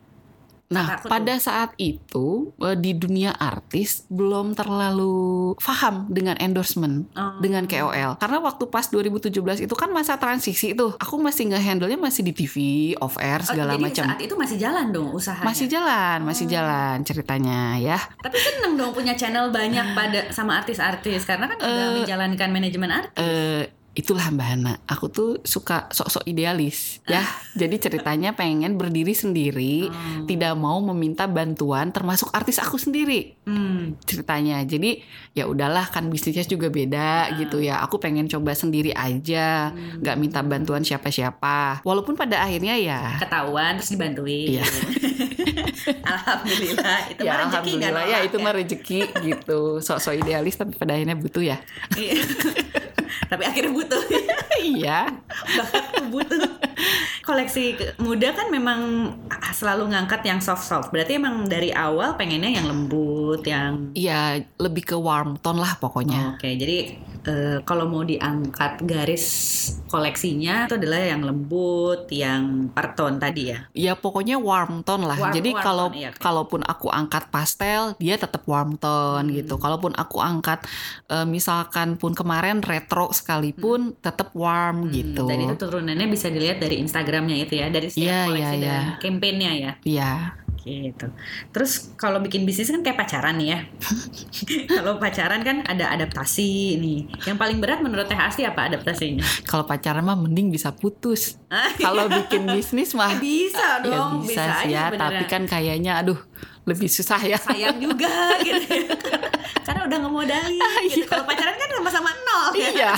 Nah, 0.66 0.98
pada 1.06 1.38
saat 1.38 1.78
itu 1.78 2.50
eh, 2.58 2.74
di 2.74 2.98
dunia 2.98 3.38
artis 3.38 4.10
belum 4.10 4.58
terlalu 4.58 5.54
paham 5.62 6.10
dengan 6.10 6.34
endorsement 6.42 7.06
oh. 7.14 7.38
dengan 7.38 7.70
KOL. 7.70 8.18
Karena 8.18 8.38
waktu 8.42 8.66
pas 8.66 8.90
2017 8.90 9.30
itu 9.70 9.76
kan 9.78 9.94
masa 9.94 10.18
transisi 10.18 10.74
itu. 10.74 10.98
Aku 10.98 11.22
masih 11.22 11.54
nge-handle-nya 11.54 12.02
masih 12.02 12.26
di 12.26 12.34
TV, 12.34 12.56
off 12.98 13.22
air 13.22 13.46
oh, 13.46 13.54
segala 13.54 13.78
oh, 13.78 13.82
macam. 13.82 14.10
saat 14.10 14.22
itu 14.22 14.34
masih 14.34 14.58
jalan 14.58 14.90
dong 14.90 15.14
usahanya. 15.14 15.46
Masih 15.46 15.68
jalan, 15.70 16.18
oh. 16.26 16.28
masih 16.34 16.46
jalan 16.50 16.96
ceritanya 17.06 17.78
ya. 17.78 18.00
Tapi 18.26 18.38
seneng 18.42 18.74
dong 18.74 18.92
punya 18.96 19.14
channel 19.14 19.54
banyak 19.54 19.94
pada 19.94 20.34
sama 20.34 20.58
artis-artis 20.58 21.30
karena 21.30 21.46
kan 21.46 21.58
uh, 21.62 21.70
udah 21.70 21.90
menjalankan 22.02 22.50
manajemen 22.50 22.90
artis. 22.90 23.22
Uh, 23.22 23.70
itulah 23.96 24.28
Mbak 24.28 24.48
Hana. 24.48 24.74
Aku 24.86 25.08
tuh 25.08 25.40
suka 25.42 25.88
sok-sok 25.90 26.28
idealis 26.28 27.00
ya. 27.08 27.24
Jadi 27.62 27.80
ceritanya 27.80 28.36
pengen 28.36 28.76
berdiri 28.76 29.16
sendiri, 29.16 29.88
Oh. 29.88 30.28
tidak 30.28 30.52
mau 30.54 30.84
meminta 30.84 31.26
bantuan 31.26 31.90
termasuk 31.90 32.28
artis 32.30 32.60
aku 32.60 32.76
sendiri 32.76 33.40
Hmm. 33.44 33.96
ceritanya. 34.04 34.60
Jadi 34.62 35.00
ya 35.32 35.48
udahlah 35.48 35.88
kan 35.88 36.08
bisnisnya 36.08 36.44
juga 36.44 36.68
beda 36.68 37.32
Ah. 37.32 37.40
gitu 37.40 37.58
ya. 37.58 37.80
Aku 37.82 37.98
pengen 37.98 38.28
coba 38.28 38.52
sendiri 38.52 38.92
aja, 38.92 39.72
Hmm. 39.72 40.04
nggak 40.04 40.16
minta 40.18 40.40
bantuan 40.42 40.84
siapa-siapa. 40.84 41.80
Walaupun 41.82 42.14
pada 42.14 42.42
akhirnya 42.42 42.76
ya 42.76 43.16
Ketahuan 43.18 43.80
terus 43.80 43.90
dibantuin. 43.90 44.60
Iya. 44.60 44.66
alhamdulillah 46.06 47.00
itu 47.10 47.22
ya 47.22 47.32
mah 47.32 47.40
rezeki 47.42 47.72
nggak 47.72 47.92
alhamdulillah 47.94 48.06
ya 48.06 48.18
itu 48.22 48.38
mah 48.38 48.54
rezeki 48.54 49.00
gitu. 49.24 49.60
Sok-sok 49.80 50.14
idealis 50.18 50.56
tapi 50.56 50.74
pada 50.74 50.94
akhirnya 50.94 51.16
butuh 51.16 51.44
ya. 51.46 51.58
Tapi 53.32 53.44
akhirnya 53.46 53.72
butuh. 53.74 54.02
iya. 54.76 55.10
Bakatku 55.32 56.12
butuh. 56.12 56.52
Koleksi 57.26 57.74
muda 57.98 58.36
kan 58.38 58.54
memang 58.54 59.12
selalu 59.56 59.96
ngangkat 59.96 60.22
yang 60.28 60.40
soft 60.44 60.68
soft. 60.68 60.90
Berarti 60.94 61.18
emang 61.18 61.50
dari 61.50 61.74
awal 61.74 62.14
pengennya 62.20 62.62
yang 62.62 62.68
lembut, 62.70 63.42
yang 63.48 63.96
Iya, 63.98 64.46
lebih 64.62 64.84
ke 64.94 64.98
warm 65.00 65.40
tone 65.42 65.60
lah 65.64 65.80
pokoknya. 65.82 66.38
Oke, 66.38 66.54
jadi 66.54 67.00
eh, 67.26 67.58
kalau 67.62 67.86
mau 67.86 68.02
diangkat 68.02 68.82
garis 68.82 69.26
koleksinya 69.86 70.66
itu 70.66 70.76
adalah 70.76 71.00
yang 71.00 71.22
lembut, 71.22 72.10
yang 72.10 72.68
part 72.70 72.94
tone 72.94 73.18
tadi 73.18 73.50
ya. 73.50 73.60
Ya 73.72 73.94
pokoknya 73.94 74.38
warm 74.38 74.82
tone 74.82 75.04
lah. 75.04 75.16
Warm- 75.16 75.34
Jadi 75.34 75.50
warm 75.52 75.64
kalau 75.64 75.88
tone, 75.90 75.98
iya, 75.98 76.10
kalaupun 76.12 76.62
aku 76.62 76.88
angkat 76.90 77.30
pastel, 77.30 77.96
dia 77.98 78.16
tetap 78.16 78.46
warm 78.46 78.76
tone 78.76 79.28
Hmm. 79.28 79.36
gitu. 79.36 79.56
Kalaupun 79.56 79.94
aku 79.94 80.20
angkat 80.20 80.64
eh, 81.08 81.26
misalkan 81.26 81.96
pun 81.96 82.12
kemarin 82.12 82.60
retro 82.60 83.10
sekalipun 83.10 83.96
tetap 83.98 84.34
warm 84.34 84.90
gitu. 84.90 85.24
Hmm, 85.24 85.30
Dan 85.30 85.40
itu 85.44 85.56
turunannya 85.56 86.08
bisa 86.08 86.28
dilihat 86.28 86.58
dari 86.58 86.78
Instagramnya 86.78 87.38
itu 87.38 87.56
ya, 87.56 87.68
dari 87.68 87.88
setiap 87.88 88.06
Iya, 88.06 88.22
koleksi 88.26 88.56
iya, 88.56 88.62
dan 88.62 88.74
iya. 88.84 88.96
campaignnya 89.00 89.52
ya. 89.54 89.72
Iya. 89.82 90.12
Gitu. 90.64 91.08
Terus 91.52 91.94
kalau 92.00 92.24
bikin 92.24 92.48
bisnis 92.48 92.72
kan 92.72 92.82
kayak 92.82 92.98
pacaran 92.98 93.36
nih 93.38 93.48
ya. 93.54 93.60
kalau 94.80 94.98
pacaran 94.98 95.42
kan 95.44 95.62
ada 95.68 95.92
adaptasi 95.94 96.78
nih. 96.80 97.00
Yang 97.28 97.38
paling 97.38 97.58
berat 97.60 97.80
menurut 97.84 98.08
Teh 98.08 98.18
Asti 98.18 98.48
apa 98.48 98.72
adaptasinya? 98.72 99.26
Kalau 99.46 99.68
pacaran 99.68 100.02
mah 100.02 100.18
mending 100.18 100.50
bisa 100.50 100.72
putus. 100.74 101.38
Ah, 101.52 101.70
Kalau 101.76 102.08
bikin 102.10 102.50
bisnis 102.50 102.96
mah 102.98 103.14
bisa 103.26 103.82
ya 103.82 103.86
dong, 103.86 104.26
bisa, 104.26 104.42
bisa, 104.42 104.54
sih 104.66 104.74
aja 104.74 104.90
ya, 104.90 104.98
tapi 104.98 105.24
kan 105.30 105.44
kayaknya 105.46 106.02
aduh 106.02 106.18
lebih 106.66 106.90
susah 106.90 107.22
ya. 107.22 107.38
sayang 107.38 107.78
juga 107.78 108.10
gitu 108.48 108.66
ya. 108.66 108.90
Karena 109.66 109.82
udah 109.86 109.98
ngemodalin 110.02 110.62
gitu. 110.90 111.06
Kalau 111.06 111.26
pacaran 111.30 111.56
kan 111.58 111.70
sama-sama 111.70 112.10
nol 112.26 112.52
ya. 112.58 112.70
Iya. 112.74 112.94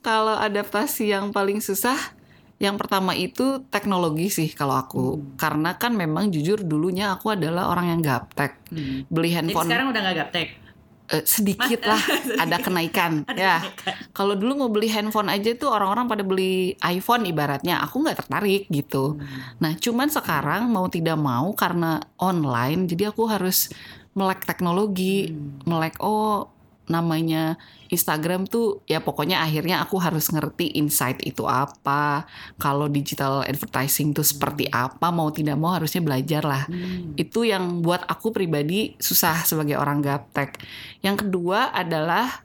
kalau 0.00 0.38
adaptasi 0.38 1.12
yang 1.12 1.34
paling 1.34 1.58
susah, 1.60 1.98
yang 2.56 2.80
pertama 2.80 3.12
itu 3.12 3.60
teknologi 3.68 4.32
sih 4.32 4.48
kalau 4.50 4.76
aku. 4.76 5.04
Hmm. 5.16 5.36
Karena 5.36 5.76
kan 5.76 5.92
memang 5.92 6.32
jujur 6.32 6.64
dulunya 6.64 7.12
aku 7.12 7.36
adalah 7.36 7.68
orang 7.68 7.92
yang 7.92 8.00
gaptek. 8.00 8.56
Hmm. 8.72 9.04
Beli 9.08 9.28
Jadi 9.30 9.36
handphone 9.52 9.68
sekarang 9.68 9.86
udah 9.92 10.00
gak 10.02 10.16
gaptek. 10.16 10.48
eh, 11.06 11.22
sedikit 11.22 11.86
lah 11.86 12.02
ada 12.42 12.58
kenaikan 12.58 13.22
Ada 13.28 13.38
ya. 13.38 13.56
Kalau 14.10 14.34
dulu 14.34 14.66
mau 14.66 14.70
beli 14.72 14.90
handphone 14.90 15.30
aja 15.30 15.54
tuh 15.54 15.70
orang-orang 15.70 16.10
pada 16.10 16.26
beli 16.26 16.74
iPhone 16.82 17.28
ibaratnya, 17.30 17.78
aku 17.78 18.02
nggak 18.02 18.26
tertarik 18.26 18.66
gitu. 18.66 19.14
Nah, 19.62 19.78
cuman 19.78 20.10
sekarang 20.10 20.66
mau 20.66 20.90
tidak 20.90 21.14
mau 21.14 21.54
karena 21.54 22.02
online, 22.18 22.90
jadi 22.90 23.14
aku 23.14 23.22
harus 23.30 23.70
melek 24.16 24.42
teknologi, 24.42 25.30
Hmm. 25.30 25.60
melek 25.62 26.00
oh 26.02 26.50
namanya 26.86 27.58
Instagram 27.86 28.50
tuh 28.50 28.82
ya 28.90 28.98
pokoknya 28.98 29.42
akhirnya 29.42 29.82
aku 29.82 29.98
harus 30.02 30.30
ngerti 30.30 30.74
insight 30.74 31.22
itu 31.22 31.46
apa, 31.46 32.26
kalau 32.58 32.90
digital 32.90 33.46
advertising 33.46 34.10
tuh 34.10 34.26
seperti 34.26 34.66
apa, 34.70 35.14
mau 35.14 35.30
tidak 35.30 35.54
mau 35.54 35.74
harusnya 35.74 36.02
belajar 36.02 36.42
lah. 36.42 36.66
Hmm. 36.66 37.14
Itu 37.14 37.46
yang 37.46 37.82
buat 37.82 38.02
aku 38.06 38.34
pribadi 38.34 38.98
susah 38.98 39.46
sebagai 39.46 39.78
orang 39.78 40.02
gaptek. 40.02 40.58
Yang 41.02 41.26
kedua 41.26 41.70
adalah 41.70 42.42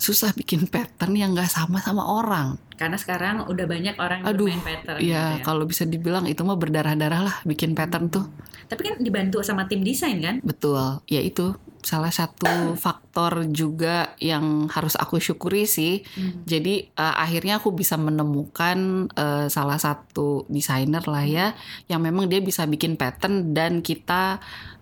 susah 0.00 0.32
bikin 0.32 0.64
pattern 0.64 1.12
yang 1.12 1.36
nggak 1.36 1.52
sama 1.52 1.80
sama 1.80 2.04
orang. 2.04 2.56
Karena 2.80 2.96
sekarang 2.96 3.44
udah 3.44 3.66
banyak 3.68 3.96
orang 4.00 4.24
yang 4.24 4.32
Aduh, 4.32 4.48
bermain 4.48 4.64
pattern 4.64 4.98
Ya, 5.00 5.04
gitu 5.04 5.12
ya. 5.12 5.44
kalau 5.44 5.64
bisa 5.68 5.84
dibilang 5.84 6.24
itu 6.24 6.40
mah 6.40 6.56
berdarah-darah 6.56 7.20
lah 7.20 7.36
bikin 7.44 7.76
pattern 7.76 8.08
tuh. 8.08 8.24
Tapi 8.72 8.80
kan 8.80 8.96
dibantu 9.04 9.44
sama 9.44 9.68
tim 9.68 9.84
desain 9.84 10.16
kan? 10.24 10.40
Betul. 10.40 11.04
Ya 11.04 11.20
itu 11.20 11.52
salah 11.80 12.12
satu 12.12 12.76
faktor 12.76 13.48
juga 13.48 14.12
yang 14.20 14.68
harus 14.68 14.94
aku 14.96 15.16
syukuri 15.18 15.64
sih. 15.64 16.04
Hmm. 16.16 16.44
Jadi 16.44 16.88
eh, 16.92 17.14
akhirnya 17.16 17.60
aku 17.60 17.72
bisa 17.72 17.96
menemukan 17.96 19.10
eh, 19.12 19.46
salah 19.48 19.80
satu 19.80 20.44
desainer 20.48 21.02
lah 21.04 21.24
ya 21.24 21.46
yang 21.88 22.04
memang 22.04 22.28
dia 22.28 22.40
bisa 22.40 22.64
bikin 22.68 22.94
pattern 23.00 23.56
dan 23.56 23.80
kita 23.80 24.40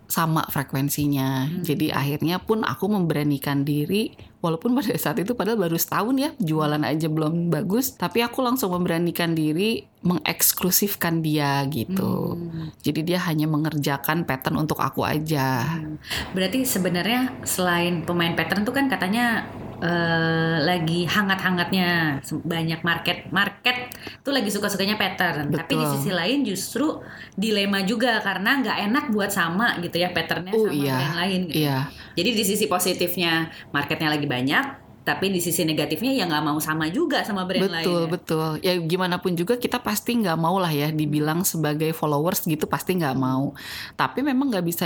sama 0.08 0.48
frekuensinya. 0.48 1.44
Hmm. 1.44 1.60
Jadi 1.60 1.92
akhirnya 1.92 2.40
pun 2.40 2.64
aku 2.64 2.88
memberanikan 2.88 3.62
diri 3.62 4.16
walaupun 4.40 4.72
pada 4.72 4.96
saat 4.96 5.20
itu 5.20 5.36
padahal 5.36 5.60
baru 5.60 5.76
setahun 5.76 6.16
ya 6.16 6.30
jualan 6.40 6.80
aja 6.80 7.12
belum 7.12 7.52
bagus, 7.52 7.92
tapi 7.92 8.24
aku 8.24 8.40
langsung 8.40 8.72
memberanikan 8.72 9.36
diri 9.36 9.84
mengeksklusifkan 10.00 11.20
dia 11.20 11.60
gitu. 11.68 12.40
Hmm. 12.40 12.72
Jadi 12.80 13.04
dia 13.04 13.20
hanya 13.28 13.44
mengerjakan 13.52 14.24
pattern 14.24 14.64
untuk 14.64 14.80
aku 14.80 15.04
aja. 15.04 15.76
Hmm. 15.76 16.00
Berarti 16.32 16.64
sebenarnya 16.64 17.44
selain 17.44 18.00
pemain 18.08 18.32
pattern 18.32 18.64
tuh 18.64 18.72
kan 18.72 18.88
katanya 18.88 19.44
eh, 19.78 20.56
lagi 20.60 21.06
hangat-hangatnya 21.06 22.20
banyak 22.44 22.80
market 22.82 23.18
market 23.30 23.94
tuh 24.20 24.34
lagi 24.34 24.50
suka-sukanya 24.50 24.94
pattern. 24.94 25.50
Tapi 25.50 25.72
di 25.74 25.84
Betul. 25.84 25.92
sisi 25.98 26.10
lain 26.10 26.38
justru 26.42 26.98
dilema 27.34 27.82
juga 27.82 28.18
karena 28.20 28.58
nggak 28.58 28.78
enak 28.90 29.04
buat 29.10 29.30
sama 29.30 29.78
gitu 29.78 29.96
ya 29.98 30.10
patternnya 30.10 30.52
Oh, 30.54 30.66
sama 30.66 30.74
iya. 30.74 30.96
brand 30.98 31.16
lain. 31.16 31.40
Gitu. 31.48 31.58
Iya, 31.62 31.78
Jadi 32.18 32.30
di 32.34 32.44
sisi 32.44 32.64
positifnya 32.66 33.32
marketnya 33.70 34.10
lagi 34.10 34.26
banyak, 34.26 34.64
tapi 35.08 35.32
di 35.32 35.40
sisi 35.40 35.64
negatifnya 35.64 36.12
ya 36.12 36.28
nggak 36.28 36.44
mau 36.44 36.60
sama 36.60 36.92
juga 36.92 37.24
sama 37.24 37.48
brand 37.48 37.64
lain. 37.64 37.80
betul 37.80 38.02
ya. 38.04 38.08
betul. 38.12 38.48
Ya 38.60 38.72
gimana 38.76 39.16
pun 39.16 39.32
juga 39.32 39.56
kita 39.56 39.80
pasti 39.80 40.20
nggak 40.20 40.36
mau 40.36 40.60
lah 40.60 40.68
ya 40.68 40.92
dibilang 40.92 41.48
sebagai 41.48 41.96
followers 41.96 42.44
gitu 42.44 42.68
pasti 42.68 43.00
nggak 43.00 43.16
mau. 43.16 43.56
Tapi 43.96 44.20
memang 44.20 44.52
nggak 44.52 44.66
bisa 44.68 44.84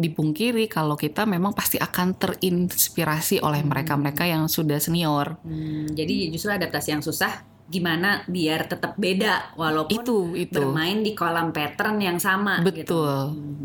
dipungkiri 0.00 0.64
kalau 0.72 0.96
kita 0.96 1.28
memang 1.28 1.52
pasti 1.52 1.76
akan 1.76 2.16
terinspirasi 2.16 3.44
oleh 3.44 3.60
mereka-mereka 3.60 4.24
yang 4.24 4.48
sudah 4.48 4.80
senior. 4.80 5.36
Hmm, 5.44 5.92
jadi 5.92 6.32
justru 6.32 6.48
adaptasi 6.48 6.96
yang 6.96 7.04
susah 7.04 7.44
gimana 7.68 8.24
biar 8.24 8.64
tetap 8.64 8.96
beda 8.96 9.52
walaupun 9.54 10.00
Itu 10.00 10.32
itu 10.32 10.56
bermain 10.56 11.00
di 11.00 11.12
kolam 11.12 11.52
pattern 11.52 12.00
yang 12.00 12.16
sama 12.16 12.64
gitu. 12.64 12.66
betul. 12.96 13.12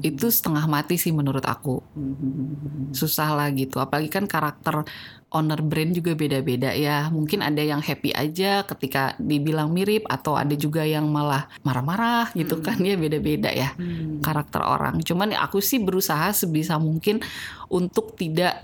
Itu 0.03 0.27
setengah 0.27 0.67
mati 0.67 0.99
sih 0.99 1.09
menurut 1.09 1.43
aku. 1.43 1.79
Hmm. 1.95 2.91
susah 2.93 3.33
lah 3.33 3.49
gitu 3.49 3.81
apalagi 3.81 4.05
kan 4.05 4.29
karakter 4.29 4.85
owner 5.33 5.65
brand 5.65 5.97
juga 5.97 6.13
beda-beda 6.13 6.69
ya 6.71 7.09
mungkin 7.09 7.41
ada 7.41 7.57
yang 7.57 7.81
happy 7.81 8.13
aja 8.13 8.61
ketika 8.63 9.17
dibilang 9.17 9.73
mirip 9.73 10.05
atau 10.05 10.37
ada 10.37 10.53
juga 10.53 10.85
yang 10.85 11.09
malah 11.09 11.49
marah-marah 11.65 12.29
gitu 12.37 12.61
Mm. 12.61 12.63
kan 12.63 12.77
ya 12.77 12.95
beda-beda 12.95 13.49
ya 13.49 13.73
Hmm. 13.73 14.21
karakter 14.21 14.61
orang 14.61 15.01
cuman 15.01 15.33
aku 15.33 15.57
sih 15.57 15.81
berusaha 15.81 16.29
sebisa 16.31 16.77
mungkin 16.77 17.17
untuk 17.65 18.13
tidak 18.13 18.61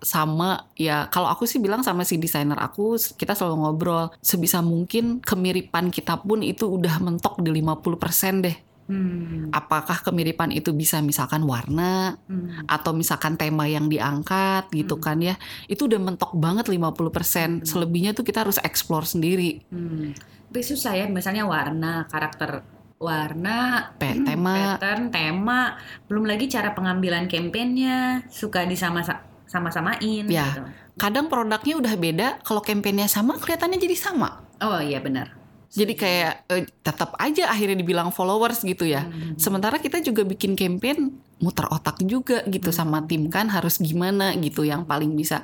sama 0.00 0.68
ya 0.74 1.06
kalau 1.06 1.28
aku 1.28 1.44
sih 1.44 1.56
bilang 1.56 1.80
sama 1.80 2.02
si 2.02 2.16
desainer 2.16 2.56
aku 2.56 2.96
kita 3.14 3.32
selalu 3.32 3.56
ngobrol 3.60 4.08
sebisa 4.18 4.60
mungkin 4.60 5.20
kemiripan 5.20 5.88
kita 5.88 6.18
pun 6.18 6.40
itu 6.40 6.66
udah 6.66 6.98
mentok 6.98 7.38
di 7.38 7.50
50% 7.52 8.40
deh 8.42 8.56
Hmm. 8.90 9.54
apakah 9.54 10.02
kemiripan 10.02 10.50
itu 10.50 10.74
bisa 10.74 10.98
misalkan 10.98 11.46
warna 11.46 12.18
Hmm. 12.26 12.66
atau 12.66 12.90
misalkan 12.90 13.38
tema 13.38 13.70
yang 13.70 13.86
diangkat 13.86 14.66
gitu 14.74 14.98
Hmm. 14.98 15.04
kan 15.06 15.18
ya 15.22 15.38
itu 15.66 15.86
udah 15.86 16.02
mentok 16.02 16.34
banget 16.34 16.66
50% 16.66 17.62
selebihnya 17.62 18.12
tuh 18.12 18.26
kita 18.26 18.42
harus 18.42 18.58
explore 18.58 19.06
sendiri 19.06 19.62
Hmm. 19.70 20.10
Tapi 20.50 20.66
susah 20.66 20.98
ya 20.98 21.06
misalnya 21.06 21.46
warna 21.46 22.10
karakter 22.10 22.66
warna 22.98 23.88
Pe- 23.94 24.12
hmm, 24.12 24.26
tema. 24.26 24.54
pattern 24.74 25.08
tema 25.08 25.78
belum 26.04 26.26
lagi 26.26 26.50
cara 26.50 26.74
pengambilan 26.74 27.30
kampanyenya 27.30 28.26
suka 28.26 28.66
disama 28.66 29.06
sama-samain 29.50 30.24
Ya. 30.24 30.46
gitu. 30.48 30.62
kadang 30.96 31.26
produknya 31.26 31.74
udah 31.74 31.94
beda 31.96 32.28
kalau 32.40 32.62
kampanyenya 32.62 33.10
sama 33.10 33.34
kelihatannya 33.34 33.76
jadi 33.76 33.96
sama 33.96 34.46
Oh 34.58 34.78
iya 34.78 34.98
benar. 34.98 35.34
jadi 35.68 35.92
kayak 35.92 36.32
eh, 36.46 36.62
tetap 36.80 37.14
aja 37.16 37.46
akhirnya 37.46 37.74
dibilang 37.76 38.08
followers 38.08 38.62
gitu 38.62 38.84
ya 38.84 39.02
Hmm. 39.02 39.34
sementara 39.34 39.76
kita 39.76 39.98
juga 39.98 40.22
bikin 40.22 40.54
campaign 40.54 41.10
muter 41.38 41.66
otak 41.66 41.98
juga 42.00 42.44
gitu 42.44 42.70
sama 42.70 43.02
tim 43.02 43.26
kan 43.26 43.48
harus 43.48 43.78
gimana 43.78 44.30
gitu 44.36 44.62
yang 44.62 44.84
paling 44.84 45.10
bisa 45.12 45.42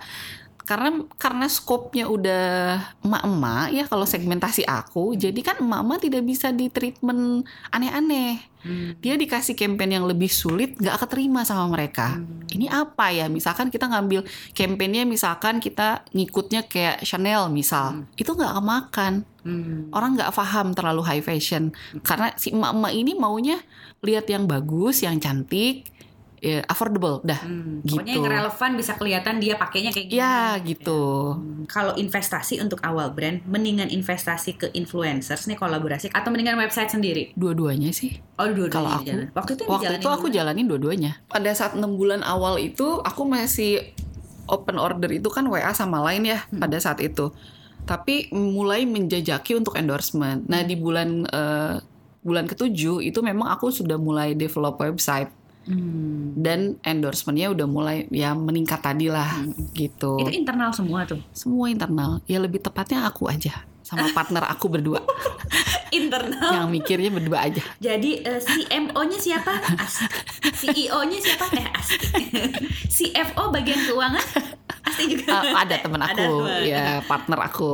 karena 0.66 1.06
karena 1.14 1.46
skopnya 1.46 2.10
udah 2.10 2.44
emak-emak 3.06 3.66
ya 3.70 3.84
kalau 3.86 4.02
segmentasi 4.02 4.66
aku 4.66 5.14
jadi 5.14 5.38
kan 5.40 5.62
emak-emak 5.62 5.98
tidak 6.02 6.22
bisa 6.26 6.50
di 6.50 6.66
treatment 6.68 7.46
aneh-aneh. 7.70 8.58
Hmm. 8.66 8.98
dia 8.98 9.14
dikasih 9.14 9.54
campaign 9.54 9.94
yang 9.94 10.10
lebih 10.10 10.26
sulit 10.26 10.74
nggak 10.74 11.06
keterima 11.06 11.46
sama 11.46 11.70
mereka. 11.70 12.18
Hmm. 12.18 12.42
ini 12.50 12.66
apa 12.66 13.14
ya? 13.14 13.30
Misalkan 13.30 13.70
kita 13.70 13.86
ngambil 13.86 14.26
campaignnya 14.58 15.06
misalkan 15.06 15.62
kita 15.62 16.02
ngikutnya 16.10 16.66
kayak 16.66 17.06
Chanel 17.06 17.46
misal 17.46 18.10
itu 18.18 18.26
nggak 18.34 18.58
kemakan. 18.58 19.22
Hmm. 19.46 19.86
orang 19.94 20.18
nggak 20.18 20.34
paham 20.34 20.74
terlalu 20.74 21.06
high 21.06 21.22
fashion. 21.22 21.70
Karena 22.02 22.34
si 22.34 22.50
emak-emak 22.50 22.90
ini 22.90 23.14
maunya 23.14 23.62
lihat 24.02 24.26
yang 24.26 24.50
bagus 24.50 25.06
yang 25.06 25.22
cantik 25.22 25.86
ya, 26.38 26.60
affordable 26.64 27.20
dah 27.22 27.38
Hmm. 27.38 27.80
gitu. 27.80 27.96
Pokoknya 27.96 28.12
yang 28.14 28.26
relevan 28.26 28.70
bisa 28.74 28.92
kelihatan 28.92 29.34
dia 29.36 29.54
pakainya 29.54 29.90
kayak 29.90 30.06
gimana. 30.06 30.20
ya 30.20 30.36
gitu 30.62 31.02
Hmm, 31.34 31.64
Kalau 31.66 31.92
investasi 31.94 32.58
untuk 32.58 32.78
awal 32.80 33.10
brand, 33.10 33.42
mendingan 33.44 33.88
investasi 33.88 34.54
ke 34.54 34.66
influencers 34.72 35.44
nih 35.44 35.54
kolaborasi 35.54 36.08
atau 36.10 36.28
mendingan 36.28 36.56
website 36.56 36.88
sendiri? 36.88 37.32
dua-duanya 37.34 37.90
sih 37.90 38.20
Oh, 38.34 38.46
dua 38.46 38.68
Kalau 38.68 38.90
aku- 38.92 39.08
waktu 39.32 39.52
itu 39.54 39.62
yang 39.62 39.72
waktu 39.72 39.92
itu 39.96 40.08
aku 40.08 40.26
jalanin 40.28 40.66
dua-duanya 40.66 41.24
pada 41.26 41.50
saat 41.50 41.72
enam 41.72 41.94
bulan 41.94 42.20
awal 42.22 42.56
itu 42.56 43.00
aku 43.00 43.22
masih 43.22 43.92
open 44.46 44.76
order 44.76 45.10
itu 45.10 45.26
kan 45.26 45.42
WA 45.44 45.72
sama 45.72 45.98
lain 46.02 46.22
ya 46.26 46.44
Hmm. 46.46 46.58
pada 46.58 46.76
saat 46.76 47.00
itu 47.00 47.32
tapi 47.82 48.28
mulai 48.30 48.82
menjajaki 48.82 49.54
untuk 49.54 49.74
endorsement 49.74 50.44
nah 50.44 50.60
di 50.60 50.74
bulan 50.74 51.24
eh, 51.24 51.76
bulan 52.20 52.44
ketujuh 52.44 53.00
itu 53.00 53.18
memang 53.20 53.46
aku 53.48 53.70
sudah 53.70 53.96
mulai 53.96 54.34
develop 54.34 54.76
website 54.76 55.30
Hmm. 55.66 56.30
dan 56.32 56.78
endorsementnya 56.80 57.50
udah 57.50 57.66
mulai 57.66 57.96
ya 58.08 58.30
meningkat 58.32 58.78
tadi 58.78 59.06
lah 59.06 59.34
gitu 59.72 60.14
Itu 60.16 60.30
internal 60.32 60.70
semua 60.70 61.02
tuh. 61.02 61.18
semua 61.32 61.66
internal 61.66 62.22
ya 62.24 62.38
lebih 62.38 62.58
tepatnya 62.60 63.02
aku 63.02 63.26
aja 63.26 63.66
sama 63.82 64.06
partner 64.10 64.46
aku 64.46 64.66
berdua 64.68 65.02
Internal. 65.88 66.50
yang 66.52 66.66
mikirnya 66.68 67.08
berdua 67.08 67.46
aja 67.46 67.62
Jadi 67.78 68.18
eh, 68.20 68.38
CMO-nya 68.38 69.16
siapa? 69.16 69.54
Asik. 69.76 70.10
CEO-nya 70.52 71.14
siapa? 71.16 71.46
Eh, 71.52 71.66
asik. 71.72 72.00
CFO 72.94 73.50
bagian 73.50 73.80
keuangan? 73.86 74.24
Asik 74.82 75.06
juga. 75.14 75.30
Ah, 75.32 75.62
ada 75.62 75.78
temen 75.78 75.98
Ada 75.98 76.10
aku 76.12 76.34
teman. 76.42 76.60
ya 76.64 76.84
partner 77.02 77.38
aku 77.40 77.70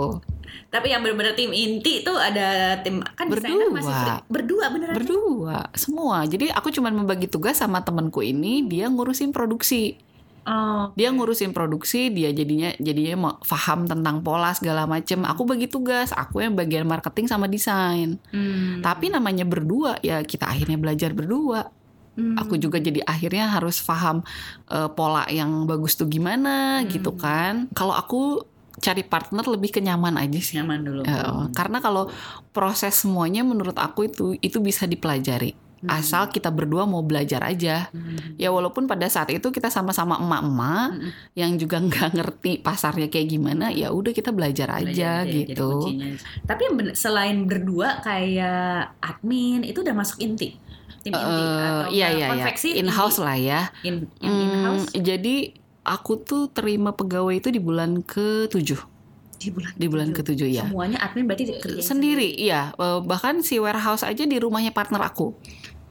Tapi 0.72 0.88
yang 0.88 1.04
benar-benar 1.04 1.36
tim 1.36 1.52
inti 1.52 2.00
tuh 2.00 2.16
ada 2.16 2.80
tim 2.80 3.04
kan 3.04 3.28
Berdua. 3.28 3.68
masih 3.70 3.92
free- 3.92 4.24
berdua 4.26 4.64
beneran. 4.66 4.94
berdua 4.96 5.68
semua 5.74 6.24
jadi 6.24 6.48
aku 6.50 6.72
cuma 6.72 6.88
membagi 6.88 7.28
tugas 7.28 7.60
sama 7.60 7.78
temanku 7.78 8.24
ini 8.24 8.64
dia 8.64 8.88
ngurusin 8.88 9.30
produksi 9.30 10.00
oh. 10.42 10.88
dia 10.94 11.12
ngurusin 11.12 11.52
produksi 11.52 12.08
dia 12.08 12.32
jadinya 12.32 12.72
jadinya 12.78 13.14
mau 13.18 13.32
paham 13.38 13.84
tentang 13.84 14.20
pola 14.20 14.50
segala 14.50 14.86
macem 14.86 15.20
aku 15.22 15.44
bagi 15.44 15.68
tugas 15.68 16.08
aku 16.10 16.40
yang 16.40 16.56
bagian 16.56 16.82
marketing 16.84 17.28
sama 17.28 17.44
desain 17.46 18.16
Hmm. 18.32 18.80
tapi 18.80 19.06
namanya 19.06 19.44
berdua 19.44 20.00
ya 20.00 20.20
kita 20.22 20.48
akhirnya 20.48 20.80
belajar 20.80 21.12
berdua 21.12 21.68
Hmm. 22.12 22.36
aku 22.36 22.56
juga 22.56 22.76
jadi 22.76 23.00
akhirnya 23.02 23.48
harus 23.50 23.80
paham 23.80 24.20
eh, 24.66 24.88
pola 24.90 25.24
yang 25.28 25.64
bagus 25.64 25.94
tuh 25.94 26.04
gimana 26.06 26.80
Hmm. 26.80 26.88
gitu 26.88 27.12
kan 27.12 27.68
kalau 27.72 27.92
aku 27.92 28.48
cari 28.78 29.02
partner 29.02 29.44
lebih 29.44 29.68
kenyaman 29.70 30.16
aja 30.16 30.38
sih 30.38 30.56
nyaman 30.56 30.80
dulu. 30.80 31.00
Eh, 31.02 31.42
karena 31.52 31.78
kalau 31.78 32.08
proses 32.50 32.94
semuanya 32.94 33.42
menurut 33.42 33.76
aku 33.76 34.06
itu 34.06 34.32
itu 34.38 34.58
bisa 34.58 34.84
dipelajari 34.84 35.52
Hmm. 35.82 35.98
asal 35.98 36.30
kita 36.30 36.46
berdua 36.48 36.86
mau 36.86 37.02
belajar 37.02 37.42
aja 37.42 37.90
Hmm. 37.90 38.38
ya 38.38 38.54
walaupun 38.54 38.86
pada 38.86 39.02
saat 39.10 39.34
itu 39.34 39.50
kita 39.50 39.66
sama-sama 39.66 40.14
emak-emak 40.14 40.88
Mm-mm. 40.94 41.10
yang 41.34 41.58
juga 41.58 41.82
nggak 41.82 42.14
ngerti 42.14 42.62
pasarnya 42.62 43.10
kayak 43.10 43.26
gimana 43.26 43.74
ya 43.74 43.90
udah 43.90 44.14
kita 44.14 44.30
belajar 44.30 44.70
aja 44.70 44.86
Belajar 44.86 45.26
jadi 45.26 45.42
gitu. 45.42 45.90
Tapi 46.46 46.64
selain 46.94 47.50
berdua 47.50 47.98
kayak 47.98 48.94
admin 49.02 49.66
itu 49.66 49.82
udah 49.82 49.90
masuk 49.92 50.22
inti. 50.22 50.54
Tim 51.02 51.18
inti 51.18 51.18
Eh, 51.18 51.58
atau 51.58 51.90
iya 51.90 52.06
iya 52.06 52.06
iya 52.14 52.26
konveksi 52.30 52.78
in 52.78 52.86
house 52.86 53.18
lah 53.18 53.34
ya 53.34 53.66
In, 53.82 54.06
yang 54.22 54.30
Hmm, 54.30 54.42
in-house 54.54 54.86
jadi 54.94 55.34
aku 55.82 56.18
tuh 56.18 56.46
terima 56.48 56.94
pegawai 56.94 57.34
itu 57.34 57.50
di 57.50 57.58
bulan 57.58 58.02
ke-7 58.02 58.78
di 59.42 59.50
bulan 59.50 59.72
di 59.74 59.86
bulan 59.90 60.08
ketujuh. 60.14 60.46
ke-7 60.46 60.54
ya 60.54 60.62
Semuanya 60.62 60.98
admin 61.02 61.26
berarti 61.26 61.44
kerjain 61.58 61.82
sendiri. 61.82 62.30
iya. 62.38 62.70
Eh, 62.72 63.00
bahkan 63.02 63.42
si 63.42 63.58
warehouse 63.58 64.06
aja 64.06 64.22
di 64.22 64.38
rumahnya 64.38 64.70
partner 64.70 65.02
aku 65.02 65.34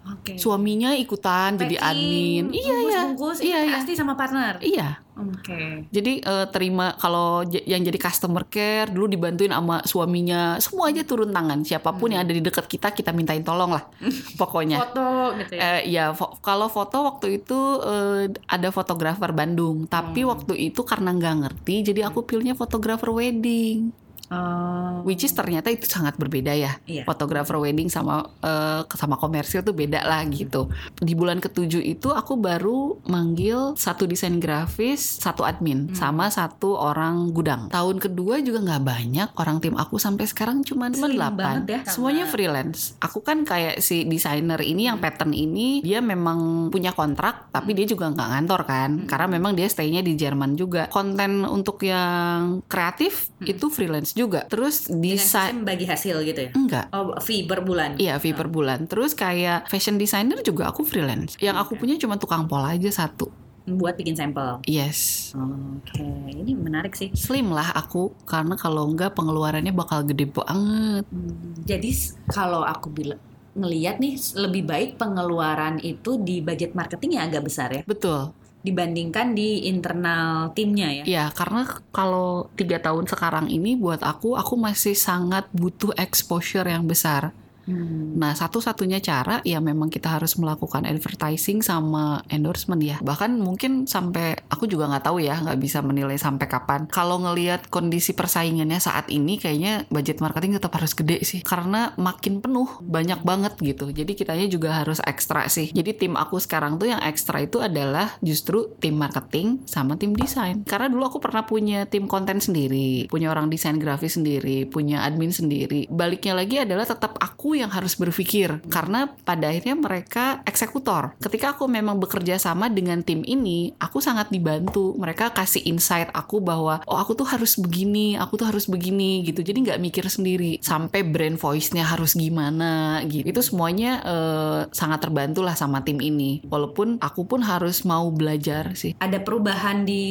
Oke. 0.01 0.33
suaminya 0.33 0.97
ikutan 0.97 1.61
jadi 1.61 1.77
admin 1.77 2.49
Packing, 2.49 2.57
iya 2.57 2.77
iya 2.81 2.99
bungkus, 3.05 3.37
iya 3.39 3.59
iya 3.61 3.77
pasti 3.77 3.93
sama 3.93 4.17
partner. 4.17 4.57
iya 4.59 4.97
Oke. 5.11 5.85
Jadi 5.91 6.23
eh, 6.23 6.45
terima 6.49 6.95
kalau 6.95 7.43
yang 7.45 7.83
jadi 7.83 7.99
customer 7.99 8.47
care 8.47 8.89
dulu 8.89 9.05
dibantuin 9.05 9.51
sama 9.51 9.83
suaminya, 9.83 10.57
semua 10.57 10.89
aja 10.89 11.03
turun 11.03 11.29
tangan. 11.29 11.61
Siapa 11.61 11.93
pun 11.93 12.09
yang 12.09 12.23
ada 12.23 12.31
di 12.31 12.41
dekat 12.41 12.65
kita 12.65 12.89
kita 12.89 13.11
mintain 13.11 13.43
tolong 13.43 13.75
lah. 13.75 13.85
Pokoknya. 14.39 14.81
Foto 14.81 15.35
gitu 15.37 15.53
ya. 15.53 15.61
Eh 15.61 15.91
ya 15.91 16.05
fo- 16.15 16.39
kalau 16.39 16.71
foto 16.71 17.05
waktu 17.05 17.37
itu 17.37 17.59
eh, 17.83 18.23
ada 18.47 18.69
fotografer 18.71 19.29
Bandung, 19.29 19.85
tapi 19.85 20.23
waktu 20.23 20.57
itu 20.57 20.81
karena 20.81 21.11
nggak 21.11 21.35
ngerti, 21.45 21.91
jadi 21.91 22.09
aku 22.09 22.25
pilihnya 22.25 22.55
fotografer 22.55 23.11
wedding. 23.11 23.91
Oh. 24.31 25.03
Which 25.03 25.27
is 25.27 25.35
ternyata 25.35 25.67
itu 25.67 25.83
sangat 25.85 26.15
berbeda 26.15 26.55
ya. 26.55 26.79
Iya. 26.87 27.03
Fotografer 27.03 27.59
wedding 27.59 27.91
sama 27.91 28.23
eh, 28.39 28.87
sama 28.87 29.19
komersil 29.19 29.59
tuh 29.61 29.75
beda 29.75 30.07
lah 30.07 30.23
gitu. 30.31 30.71
Di 30.95 31.11
bulan 31.11 31.43
ketujuh 31.43 31.83
itu 31.83 32.15
aku 32.15 32.39
baru 32.39 32.95
manggil 33.05 33.75
satu 33.75 34.07
desain 34.07 34.39
grafis, 34.39 35.19
satu 35.19 35.43
admin, 35.43 35.91
Hmm. 35.91 35.97
sama 35.97 36.31
satu 36.31 36.79
orang 36.79 37.35
gudang. 37.35 37.67
Tahun 37.67 37.97
kedua 37.99 38.39
juga 38.39 38.63
nggak 38.63 38.83
banyak 38.83 39.29
orang 39.35 39.57
tim 39.59 39.75
aku 39.75 39.99
sampai 39.99 40.23
sekarang 40.23 40.63
cuma 40.63 40.87
delapan. 40.87 41.67
ya, 41.67 41.83
Semuanya 41.83 42.23
freelance. 42.23 42.95
Aku 43.03 43.19
kan 43.19 43.43
kayak 43.43 43.83
si 43.83 44.07
desainer 44.07 44.61
ini 44.63 44.87
yang 44.87 45.03
pattern 45.03 45.35
ini 45.35 45.83
dia 45.83 45.99
memang 45.99 46.71
punya 46.71 46.95
kontrak, 46.95 47.51
tapi 47.51 47.75
dia 47.75 47.83
juga 47.83 48.07
nggak 48.07 48.29
ngantor 48.31 48.61
kan, 48.63 48.89
karena 49.09 49.27
memang 49.27 49.51
dia 49.57 49.67
stay-nya 49.67 49.99
di 49.99 50.15
Jerman 50.15 50.55
juga. 50.55 50.87
Konten 50.87 51.43
untuk 51.43 51.83
yang 51.83 52.63
kreatif 52.71 53.27
itu 53.43 53.67
freelance 53.67 54.13
juga. 54.13 54.20
Terus 54.49 54.89
Dengan 54.91 55.17
desain 55.17 55.57
bagi 55.63 55.85
hasil 55.87 56.21
gitu 56.21 56.39
ya. 56.45 56.51
enggak 56.53 56.85
Oh, 56.91 57.15
fee 57.17 57.47
per 57.47 57.63
bulan. 57.63 57.95
Iya, 57.95 58.19
fee 58.19 58.35
per 58.35 58.51
bulan. 58.51 58.85
Terus 58.85 59.15
kayak 59.15 59.65
fashion 59.71 59.95
designer 59.95 60.43
juga 60.43 60.69
aku 60.69 60.83
freelance. 60.83 61.39
Yang 61.39 61.57
aku 61.63 61.73
punya 61.79 61.95
cuma 61.97 62.19
tukang 62.19 62.45
pola 62.45 62.75
aja 62.75 62.91
satu. 62.91 63.31
Buat 63.61 63.93
bikin 63.95 64.17
sampel. 64.17 64.59
Yes. 64.65 65.31
Oke, 65.37 66.01
ini 66.33 66.57
menarik 66.57 66.97
sih. 66.97 67.13
Slim 67.13 67.53
lah 67.53 67.71
aku 67.71 68.11
karena 68.25 68.57
kalau 68.57 68.89
enggak 68.89 69.13
pengeluarannya 69.13 69.71
bakal 69.71 70.01
gede 70.03 70.27
banget. 70.27 71.05
Hmm, 71.07 71.55
Jadi 71.63 71.89
kalau 72.27 72.65
aku 72.65 72.89
bilang 72.89 73.21
ngelihat 73.51 73.99
nih 73.99 74.15
lebih 74.39 74.63
baik 74.63 74.89
pengeluaran 74.95 75.75
itu 75.83 76.15
di 76.23 76.39
budget 76.39 76.71
marketing 76.71 77.19
yang 77.19 77.27
agak 77.27 77.43
besar 77.51 77.67
ya 77.67 77.83
Betul. 77.83 78.31
Dibandingkan 78.61 79.33
di 79.33 79.65
internal 79.65 80.53
timnya 80.53 81.01
ya. 81.01 81.03
Iya, 81.03 81.25
karena 81.33 81.65
kalau 81.89 82.49
tiga 82.53 82.77
tahun 82.77 83.09
sekarang 83.09 83.49
ini 83.49 83.73
buat 83.73 84.05
aku, 84.05 84.37
aku 84.37 84.53
masih 84.57 84.93
sangat 84.93 85.49
butuh 85.51 85.93
exposure 85.97 86.65
yang 86.65 86.85
besar. 86.85 87.33
Hmm. 87.65 88.17
Nah, 88.17 88.33
satu-satunya 88.33 89.03
cara 89.03 89.39
ya 89.45 89.61
memang 89.61 89.89
kita 89.93 90.17
harus 90.17 90.37
melakukan 90.37 90.85
advertising 90.87 91.61
sama 91.61 92.25
endorsement 92.29 92.81
ya. 92.81 92.97
Bahkan 93.01 93.37
mungkin 93.37 93.85
sampai 93.85 94.37
aku 94.49 94.65
juga 94.65 94.89
nggak 94.89 95.05
tahu 95.05 95.21
ya, 95.21 95.37
nggak 95.41 95.59
bisa 95.61 95.79
menilai 95.85 96.17
sampai 96.17 96.47
kapan. 96.49 96.89
Kalau 96.89 97.21
ngelihat 97.21 97.69
kondisi 97.69 98.17
persaingannya 98.17 98.81
saat 98.81 99.09
ini, 99.13 99.37
kayaknya 99.37 99.85
budget 99.93 100.19
marketing 100.19 100.57
tetap 100.57 100.73
harus 100.77 100.93
gede 100.97 101.21
sih, 101.21 101.45
karena 101.45 101.93
makin 101.97 102.41
penuh, 102.41 102.81
banyak 102.81 103.21
banget 103.21 103.53
gitu. 103.61 103.93
Jadi 103.93 104.11
kitanya 104.17 104.47
juga 104.49 104.81
harus 104.81 104.97
ekstra 105.05 105.45
sih. 105.47 105.69
Jadi 105.69 105.93
tim 105.97 106.13
aku 106.17 106.41
sekarang 106.41 106.81
tuh 106.81 106.89
yang 106.89 107.01
ekstra 107.01 107.41
itu 107.41 107.61
adalah 107.61 108.17
justru 108.25 108.73
tim 108.81 108.97
marketing 108.97 109.63
sama 109.69 109.95
tim 109.97 110.17
desain. 110.17 110.65
Karena 110.65 110.89
dulu 110.89 111.03
aku 111.07 111.19
pernah 111.21 111.45
punya 111.45 111.85
tim 111.85 112.09
konten 112.09 112.41
sendiri, 112.41 113.07
punya 113.07 113.29
orang 113.29 113.47
desain 113.47 113.77
grafis 113.77 114.17
sendiri, 114.17 114.65
punya 114.67 115.05
admin 115.05 115.31
sendiri. 115.31 115.85
Baliknya 115.91 116.33
lagi 116.37 116.61
adalah 116.61 116.85
tetap 116.87 117.17
aku 117.21 117.50
yang 117.55 117.71
harus 117.71 117.95
berpikir 117.95 118.63
karena 118.71 119.11
pada 119.27 119.51
akhirnya 119.51 119.75
mereka 119.77 120.25
eksekutor. 120.47 121.13
Ketika 121.19 121.53
aku 121.57 121.67
memang 121.67 121.99
bekerja 121.99 122.39
sama 122.39 122.71
dengan 122.71 123.03
tim 123.03 123.21
ini, 123.27 123.75
aku 123.77 123.99
sangat 123.99 124.31
dibantu. 124.31 124.95
Mereka 124.97 125.35
kasih 125.35 125.63
insight 125.67 126.09
aku 126.15 126.39
bahwa 126.39 126.81
oh 126.87 126.97
aku 126.97 127.13
tuh 127.13 127.27
harus 127.27 127.57
begini, 127.59 128.15
aku 128.15 128.39
tuh 128.39 128.47
harus 128.47 128.65
begini 128.71 129.25
gitu. 129.27 129.43
Jadi 129.43 129.67
nggak 129.67 129.81
mikir 129.81 130.05
sendiri 130.07 130.57
sampai 130.63 131.03
brand 131.03 131.35
voice-nya 131.35 131.83
harus 131.85 132.15
gimana 132.15 133.03
gitu. 133.07 133.27
Itu 133.27 133.41
semuanya 133.43 134.01
eh, 134.03 134.59
sangat 134.71 135.03
terbantu 135.03 135.43
lah 135.43 135.57
sama 135.57 135.83
tim 135.83 135.99
ini. 135.99 136.41
Walaupun 136.47 137.01
aku 137.01 137.27
pun 137.27 137.43
harus 137.43 137.83
mau 137.83 138.07
belajar 138.13 138.73
sih. 138.77 138.95
Ada 139.01 139.19
perubahan 139.21 139.83
di 139.83 140.03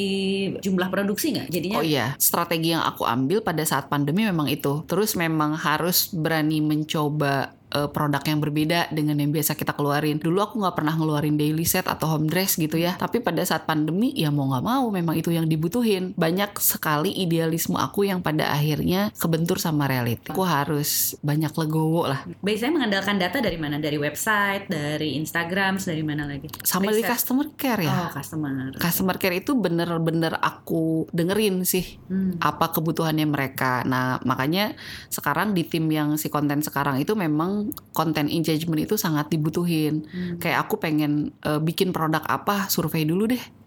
jumlah 0.61 0.89
produksi 0.93 1.37
nggak? 1.37 1.49
Jadinya 1.49 1.77
Oh 1.81 1.87
iya, 1.87 2.19
strategi 2.21 2.75
yang 2.75 2.85
aku 2.85 3.07
ambil 3.07 3.41
pada 3.41 3.63
saat 3.65 3.87
pandemi 3.87 4.27
memang 4.27 4.51
itu. 4.51 4.83
Terus 4.85 5.15
memang 5.15 5.57
harus 5.57 6.11
berani 6.11 6.61
mencoba 6.61 7.30
uh, 7.75 7.89
produk 7.91 8.23
yang 8.27 8.39
berbeda 8.43 8.91
dengan 8.91 9.17
yang 9.19 9.31
biasa 9.31 9.55
kita 9.55 9.75
keluarin. 9.75 10.19
Dulu 10.19 10.39
aku 10.43 10.55
nggak 10.63 10.77
pernah 10.77 10.95
ngeluarin 10.95 11.39
daily 11.39 11.65
set 11.67 11.87
atau 11.87 12.17
home 12.17 12.27
dress 12.27 12.59
gitu 12.59 12.77
ya. 12.77 12.99
Tapi 12.99 13.23
pada 13.23 13.43
saat 13.47 13.65
pandemi 13.65 14.13
ya 14.15 14.29
mau 14.35 14.51
nggak 14.51 14.65
mau 14.65 14.87
memang 14.91 15.15
itu 15.17 15.31
yang 15.31 15.47
dibutuhin. 15.47 16.13
Banyak 16.19 16.59
sekali 16.59 17.15
idealisme 17.15 17.79
aku 17.79 18.07
yang 18.07 18.21
pada 18.21 18.51
akhirnya 18.51 19.15
kebentur 19.17 19.63
sama 19.63 19.87
reality. 19.87 20.31
Aku 20.31 20.43
harus 20.45 21.15
banyak 21.23 21.51
legowo 21.55 22.11
lah. 22.11 22.27
Biasanya 22.43 22.73
mengandalkan 22.83 23.17
data 23.19 23.39
dari 23.39 23.59
mana? 23.59 23.79
Dari 23.81 23.97
website, 23.97 24.69
dari 24.69 25.17
Instagram, 25.17 25.81
dari 25.81 26.03
mana 26.05 26.27
lagi? 26.27 26.51
Sama 26.67 26.91
Riset. 26.91 26.99
di 26.99 27.03
customer 27.07 27.47
care 27.55 27.83
ya. 27.87 27.95
Oh, 27.95 28.09
customer. 28.13 28.51
Customer 28.77 29.17
care 29.17 29.39
itu 29.41 29.55
bener-bener 29.57 30.37
aku 30.39 31.07
dengerin 31.15 31.63
sih 31.65 32.01
hmm. 32.11 32.43
apa 32.43 32.73
kebutuhannya 32.75 33.27
mereka. 33.29 33.83
Nah, 33.87 34.19
makanya 34.27 34.75
sekarang 35.09 35.53
di 35.55 35.65
tim 35.67 35.87
yang 35.89 36.17
si 36.19 36.29
konten 36.29 36.61
sekarang 36.61 37.01
itu 37.01 37.15
memang 37.15 37.60
konten 37.93 38.27
engagement 38.33 38.81
itu 38.81 38.97
sangat 38.97 39.29
dibutuhin. 39.29 40.07
Hmm. 40.09 40.37
Kayak 40.41 40.69
aku 40.69 40.81
pengen 40.81 41.35
uh, 41.45 41.61
bikin 41.61 41.93
produk 41.93 42.25
apa, 42.27 42.71
survei 42.73 43.05
dulu 43.05 43.31
deh 43.31 43.60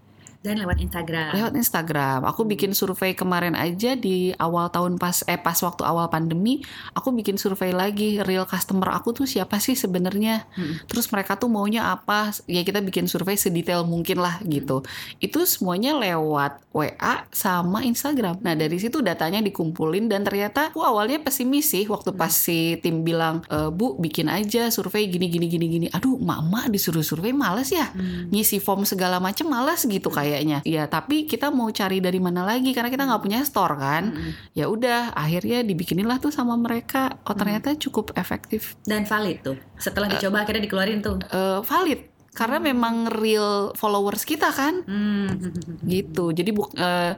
dan 0.43 0.59
lewat 0.59 0.83
Instagram. 0.83 1.31
Lewat 1.39 1.53
Instagram. 1.55 2.19
Aku 2.27 2.43
bikin 2.43 2.75
survei 2.75 3.15
kemarin 3.15 3.55
aja 3.55 3.95
di 3.95 4.35
awal 4.35 4.67
tahun 4.67 4.99
pas 4.99 5.23
eh 5.31 5.39
pas 5.39 5.55
waktu 5.55 5.87
awal 5.87 6.11
pandemi, 6.11 6.59
aku 6.91 7.15
bikin 7.15 7.39
survei 7.39 7.71
lagi 7.71 8.19
real 8.27 8.43
customer 8.43 8.91
aku 8.91 9.15
tuh 9.15 9.23
siapa 9.23 9.63
sih 9.63 9.79
sebenarnya. 9.79 10.43
Hmm. 10.59 10.83
Terus 10.91 11.07
mereka 11.15 11.39
tuh 11.39 11.47
maunya 11.47 11.95
apa? 11.95 12.35
Ya 12.51 12.67
kita 12.67 12.83
bikin 12.83 13.07
survei 13.07 13.39
sedetail 13.39 13.87
mungkin 13.87 14.19
lah 14.19 14.43
gitu. 14.43 14.83
Itu 15.23 15.47
semuanya 15.47 15.95
lewat 15.95 16.59
WA 16.75 17.23
sama 17.31 17.87
Instagram. 17.87 18.43
Nah, 18.43 18.59
dari 18.59 18.75
situ 18.83 18.99
datanya 18.99 19.39
dikumpulin 19.39 20.11
dan 20.11 20.27
ternyata 20.27 20.75
aku 20.75 20.83
awalnya 20.83 21.23
pesimis 21.23 21.71
sih 21.71 21.87
waktu 21.87 22.11
hmm. 22.11 22.19
pas 22.19 22.33
si 22.35 22.75
tim 22.83 23.07
bilang, 23.07 23.47
e, 23.47 23.71
"Bu, 23.71 23.95
bikin 23.95 24.27
aja 24.27 24.67
survei 24.67 25.07
gini 25.07 25.31
gini 25.31 25.47
gini 25.47 25.65
gini." 25.71 25.87
Aduh, 25.95 26.19
mama 26.19 26.67
disuruh 26.67 27.05
survei 27.05 27.31
males 27.31 27.71
ya. 27.71 27.87
Hmm. 27.95 28.27
Ngisi 28.27 28.59
form 28.59 28.83
segala 28.83 29.23
macem 29.23 29.47
males 29.47 29.87
gitu 29.87 30.11
kayak 30.11 30.32
kayaknya. 30.33 30.65
Ya 30.65 30.89
tapi 30.89 31.29
kita 31.29 31.53
mau 31.53 31.69
cari 31.69 32.01
dari 32.01 32.17
mana 32.17 32.41
lagi 32.41 32.73
karena 32.73 32.89
kita 32.89 33.05
nggak 33.05 33.21
punya 33.21 33.45
store 33.45 33.77
kan. 33.77 34.03
Hmm. 34.17 34.31
Ya 34.57 34.65
udah 34.65 35.13
akhirnya 35.13 35.61
dibikinilah 35.61 36.17
tuh 36.17 36.33
sama 36.33 36.57
mereka. 36.57 37.21
Oh 37.29 37.37
ternyata 37.37 37.77
hmm. 37.77 37.79
cukup 37.85 38.17
efektif. 38.17 38.73
Dan 38.81 39.05
valid 39.05 39.45
tuh. 39.45 39.57
Setelah 39.77 40.09
dicoba 40.09 40.41
uh, 40.41 40.43
akhirnya 40.43 40.65
dikeluarin 40.65 40.99
tuh. 41.05 41.21
Uh, 41.29 41.61
valid 41.61 42.09
karena 42.33 42.57
memang 42.57 43.13
real 43.13 43.77
followers 43.77 44.25
kita 44.25 44.49
kan. 44.49 44.81
Hmm. 44.89 45.29
Gitu. 45.93 46.33
Jadi 46.33 46.49
bu 46.49 46.65
uh, 46.65 47.13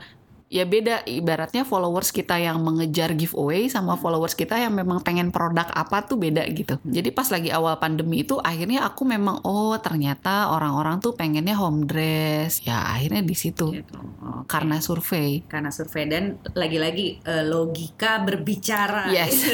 ya 0.45 0.63
beda 0.63 1.01
ibaratnya 1.10 1.65
followers 1.65 2.13
kita 2.13 2.38
yang 2.38 2.62
mengejar 2.62 3.17
giveaway 3.17 3.65
sama 3.65 3.97
followers 3.97 4.38
kita 4.38 4.55
yang 4.62 4.77
memang 4.77 5.01
pengen 5.01 5.34
produk 5.34 5.65
apa 5.73 6.05
tuh 6.05 6.21
beda 6.21 6.45
gitu. 6.53 6.77
Jadi 6.86 7.10
pas 7.10 7.25
lagi 7.34 7.49
awal 7.49 7.81
pandemi 7.81 8.21
itu 8.21 8.38
akhirnya 8.38 8.86
aku 8.86 9.03
memang 9.10 9.41
oh 9.41 9.73
ternyata 9.81 10.53
orang-orang 10.53 11.01
tuh 11.01 11.17
pengennya 11.17 11.58
home 11.58 11.89
dress. 11.89 12.62
Ya 12.62 12.77
akhirnya 12.86 13.25
di 13.25 13.36
situ. 13.36 13.73
Gitu. 13.73 13.97
Okay. 13.97 14.45
Karena 14.45 14.77
survei. 14.77 15.41
Karena 15.49 15.73
survei 15.73 16.05
dan 16.05 16.38
lagi-lagi 16.53 17.25
uh, 17.25 17.43
logika 17.43 18.21
berbicara. 18.21 19.10
Yes. 19.10 19.34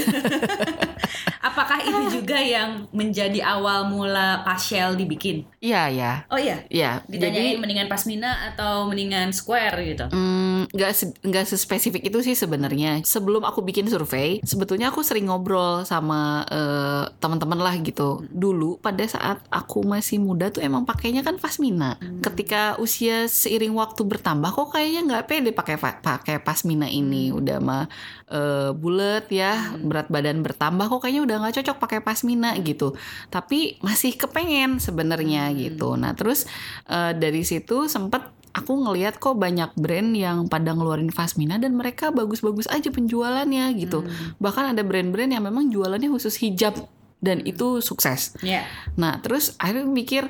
Apakah 1.42 1.82
itu 1.82 2.22
juga 2.22 2.38
yang 2.38 2.86
menjadi 2.94 3.42
awal 3.42 3.90
mula 3.90 4.46
Pastel 4.46 4.94
dibikin? 4.94 5.44
Iya, 5.58 5.90
ya. 5.90 6.14
Oh 6.30 6.38
iya. 6.38 6.62
Iya. 6.70 7.02
Ditanyain 7.10 7.58
Jadi 7.58 7.60
mendingan 7.60 7.88
Pasmina 7.90 8.54
atau 8.54 8.86
mendingan 8.86 9.34
Square 9.34 9.82
gitu. 9.82 10.06
Hmm, 10.14 10.70
nggak 10.82 11.22
nggak 11.22 11.46
sespesifik 11.46 12.10
itu 12.10 12.26
sih 12.26 12.34
sebenarnya. 12.34 13.06
Sebelum 13.06 13.46
aku 13.46 13.62
bikin 13.62 13.86
survei, 13.86 14.42
sebetulnya 14.42 14.90
aku 14.90 15.06
sering 15.06 15.30
ngobrol 15.30 15.86
sama 15.86 16.42
uh, 16.50 17.06
teman-teman 17.22 17.62
lah 17.62 17.78
gitu. 17.78 18.26
Dulu 18.34 18.82
pada 18.82 19.06
saat 19.06 19.46
aku 19.54 19.86
masih 19.86 20.18
muda 20.18 20.50
tuh 20.50 20.66
emang 20.66 20.90
pakainya 20.90 21.22
kan 21.22 21.38
Pasmina. 21.38 22.02
Hmm. 22.02 22.26
Ketika 22.26 22.82
usia 22.82 23.30
seiring 23.30 23.78
waktu 23.78 24.02
bertambah 24.02 24.50
kok 24.50 24.74
kayaknya 24.74 25.02
nggak 25.06 25.26
pede 25.30 25.52
pakai 25.54 25.78
pakai 25.78 26.42
Pasmina 26.42 26.90
ini. 26.90 27.30
Udah 27.30 27.62
mah 27.62 27.86
uh, 28.34 28.74
bulat 28.74 29.30
ya, 29.30 29.78
hmm. 29.78 29.86
berat 29.86 30.08
badan 30.10 30.42
bertambah 30.42 30.90
kok 30.90 31.06
kayaknya 31.06 31.22
udah 31.24 31.36
nggak 31.46 31.56
cocok 31.62 31.78
pakai 31.78 32.00
pasmina 32.02 32.56
gitu 32.64 32.96
tapi 33.28 33.78
masih 33.84 34.16
kepengen 34.16 34.80
sebenarnya 34.80 35.52
hmm. 35.52 35.56
gitu 35.68 36.00
nah 36.00 36.16
terus 36.16 36.48
uh, 36.88 37.12
dari 37.12 37.44
situ 37.44 37.92
sempet 37.92 38.24
aku 38.52 38.72
ngelihat 38.84 39.18
kok 39.18 39.40
banyak 39.40 39.72
brand 39.80 40.12
yang 40.16 40.48
pada 40.52 40.76
ngeluarin 40.76 41.12
pasmina 41.12 41.56
dan 41.56 41.76
mereka 41.76 42.12
bagus-bagus 42.12 42.68
aja 42.68 42.92
penjualannya 42.92 43.72
gitu 43.80 44.04
hmm. 44.04 44.40
bahkan 44.44 44.72
ada 44.76 44.84
brand-brand 44.84 45.32
yang 45.32 45.44
memang 45.44 45.72
jualannya 45.72 46.12
khusus 46.12 46.40
hijab 46.40 46.76
dan 47.24 47.44
hmm. 47.44 47.52
itu 47.52 47.80
sukses 47.80 48.36
yeah. 48.44 48.68
nah 49.00 49.20
terus 49.24 49.56
akhirnya 49.60 49.88
mikir 49.88 50.24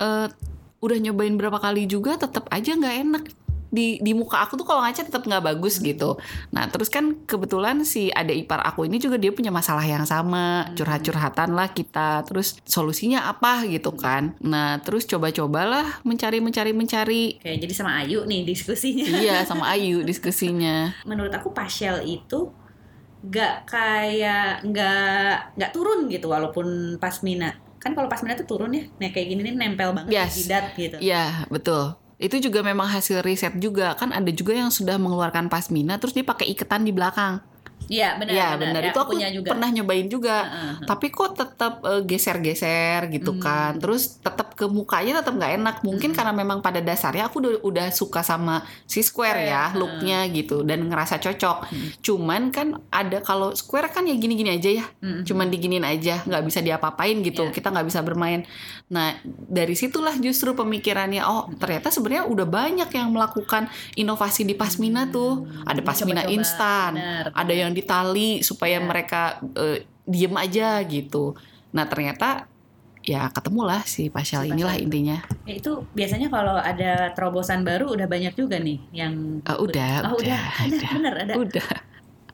uh, 0.00 0.28
udah 0.84 0.98
nyobain 1.00 1.36
berapa 1.40 1.56
kali 1.56 1.88
juga 1.88 2.20
tetap 2.20 2.44
aja 2.52 2.76
nggak 2.76 2.96
enak 3.08 3.24
di 3.74 3.98
di 3.98 4.14
muka 4.14 4.46
aku 4.46 4.54
tuh 4.54 4.62
kalau 4.62 4.86
ngaca 4.86 5.02
tetap 5.02 5.26
nggak 5.26 5.42
bagus 5.42 5.82
hmm. 5.82 5.84
gitu. 5.90 6.14
Nah 6.54 6.70
terus 6.70 6.86
kan 6.86 7.26
kebetulan 7.26 7.82
si 7.82 8.14
ada 8.14 8.30
ipar 8.30 8.62
aku 8.62 8.86
ini 8.86 9.02
juga 9.02 9.18
dia 9.18 9.34
punya 9.34 9.50
masalah 9.50 9.82
yang 9.82 10.06
sama, 10.06 10.70
hmm. 10.70 10.78
curhat-curhatan 10.78 11.50
lah 11.58 11.74
kita. 11.74 12.22
Terus 12.30 12.62
solusinya 12.62 13.26
apa 13.26 13.66
gitu 13.66 13.90
kan? 13.98 14.38
Nah 14.38 14.78
terus 14.78 15.10
coba-cobalah 15.10 15.98
mencari 16.06 16.38
mencari 16.38 16.70
mencari. 16.70 17.22
Kayak 17.42 17.58
jadi 17.66 17.74
sama 17.74 17.98
Ayu 17.98 18.22
nih 18.22 18.46
diskusinya. 18.46 19.04
Iya 19.04 19.42
sama 19.50 19.74
Ayu 19.74 20.06
diskusinya. 20.06 20.94
Menurut 21.02 21.34
aku 21.34 21.50
Pasel 21.50 22.06
itu 22.06 22.54
nggak 23.24 23.54
kayak 23.64 24.68
nggak 24.68 25.56
nggak 25.56 25.70
turun 25.72 26.12
gitu 26.12 26.28
walaupun 26.28 27.00
pasmina 27.00 27.56
kan 27.80 27.96
kalau 27.96 28.04
pasmina 28.08 28.36
tuh 28.36 28.44
turun 28.44 28.72
ya 28.76 28.84
nah 29.00 29.08
kayak 29.08 29.32
gini 29.32 29.40
nih 29.48 29.56
nempel 29.56 29.96
banget 29.96 30.12
yes. 30.12 30.36
di 30.36 30.44
jidat 30.44 30.64
gitu 30.76 30.96
iya 31.00 31.48
betul 31.48 31.96
itu 32.24 32.40
juga 32.40 32.64
memang 32.64 32.88
hasil 32.88 33.20
riset 33.20 33.52
juga. 33.60 33.92
Kan 34.00 34.16
ada 34.16 34.32
juga 34.32 34.56
yang 34.56 34.72
sudah 34.72 34.96
mengeluarkan 34.96 35.52
pasmina 35.52 36.00
terus 36.00 36.16
dia 36.16 36.24
pakai 36.24 36.48
iketan 36.56 36.88
di 36.88 36.92
belakang 36.96 37.44
Iya 37.88 38.16
benar. 38.16 38.32
Iya 38.32 38.48
benar. 38.56 38.80
Ya, 38.80 38.90
itu 38.92 38.98
aku 39.00 39.12
punya 39.16 39.28
juga. 39.30 39.48
pernah 39.52 39.68
nyobain 39.68 40.06
juga. 40.08 40.36
Uh, 40.40 40.54
-huh. 40.54 40.86
Tapi 40.88 41.06
kok 41.12 41.30
tetap 41.36 41.74
uh, 41.84 42.02
geser-geser 42.02 43.12
gitu 43.12 43.36
hmm. 43.36 43.42
kan. 43.42 43.72
Terus 43.76 44.18
tetap 44.20 44.56
ke 44.56 44.64
mukanya 44.64 45.20
tetap 45.20 45.34
nggak 45.36 45.52
enak. 45.60 45.76
Mungkin 45.84 46.10
hmm. 46.12 46.16
karena 46.16 46.32
memang 46.32 46.58
pada 46.64 46.80
dasarnya 46.80 47.28
aku 47.28 47.44
udah, 47.44 47.52
udah 47.60 47.86
suka 47.92 48.24
sama 48.24 48.64
si 48.88 49.04
Square 49.04 49.44
ya 49.44 49.70
uh. 49.70 49.76
looknya 49.76 50.24
gitu 50.32 50.64
dan 50.64 50.88
ngerasa 50.88 51.20
cocok. 51.20 51.58
Hmm. 51.68 51.88
Cuman 52.00 52.42
kan 52.48 52.80
ada 52.88 53.20
kalau 53.20 53.52
Square 53.52 53.92
kan 53.92 54.08
ya 54.08 54.16
gini-gini 54.16 54.56
aja 54.56 54.70
ya. 54.80 54.86
Hmm. 55.04 55.26
Cuman 55.26 55.52
diginin 55.52 55.84
aja, 55.84 56.24
nggak 56.24 56.42
bisa 56.48 56.64
diapa-apain 56.64 57.20
gitu. 57.20 57.50
Yeah. 57.50 57.52
Kita 57.52 57.68
nggak 57.68 57.86
bisa 57.90 58.00
bermain. 58.00 58.48
Nah 58.88 59.18
dari 59.26 59.76
situlah 59.76 60.16
justru 60.16 60.56
pemikirannya. 60.56 61.20
Oh 61.26 61.52
ternyata 61.60 61.92
sebenarnya 61.92 62.24
udah 62.30 62.46
banyak 62.48 62.88
yang 62.94 63.12
melakukan 63.12 63.68
inovasi 63.98 64.48
di 64.48 64.56
pasmina 64.56 65.10
tuh. 65.12 65.44
Ada 65.68 65.84
pasmina 65.84 66.24
instan, 66.30 66.96
ada 67.34 67.52
yang 67.52 67.73
di 67.74 67.82
tali 67.82 68.40
supaya 68.40 68.78
ya. 68.78 68.86
mereka 68.86 69.42
uh, 69.42 69.78
diem 70.06 70.34
aja 70.38 70.78
gitu. 70.86 71.34
Nah 71.74 71.84
ternyata 71.90 72.46
ya 73.04 73.28
ketemulah 73.28 73.84
si 73.84 74.08
Pascal 74.08 74.48
inilah 74.48 74.80
intinya. 74.80 75.20
Ya, 75.44 75.60
itu 75.60 75.84
biasanya 75.92 76.32
kalau 76.32 76.56
ada 76.56 77.12
terobosan 77.12 77.60
baru 77.66 77.92
udah 77.92 78.08
banyak 78.08 78.32
juga 78.32 78.56
nih 78.56 78.80
yang 78.96 79.44
uh, 79.44 79.60
udah, 79.60 80.08
oh, 80.08 80.16
udah, 80.16 80.44
udah, 80.64 80.72
udah, 80.72 80.90
bener 80.96 81.14
ada. 81.20 81.32
Udah. 81.36 81.68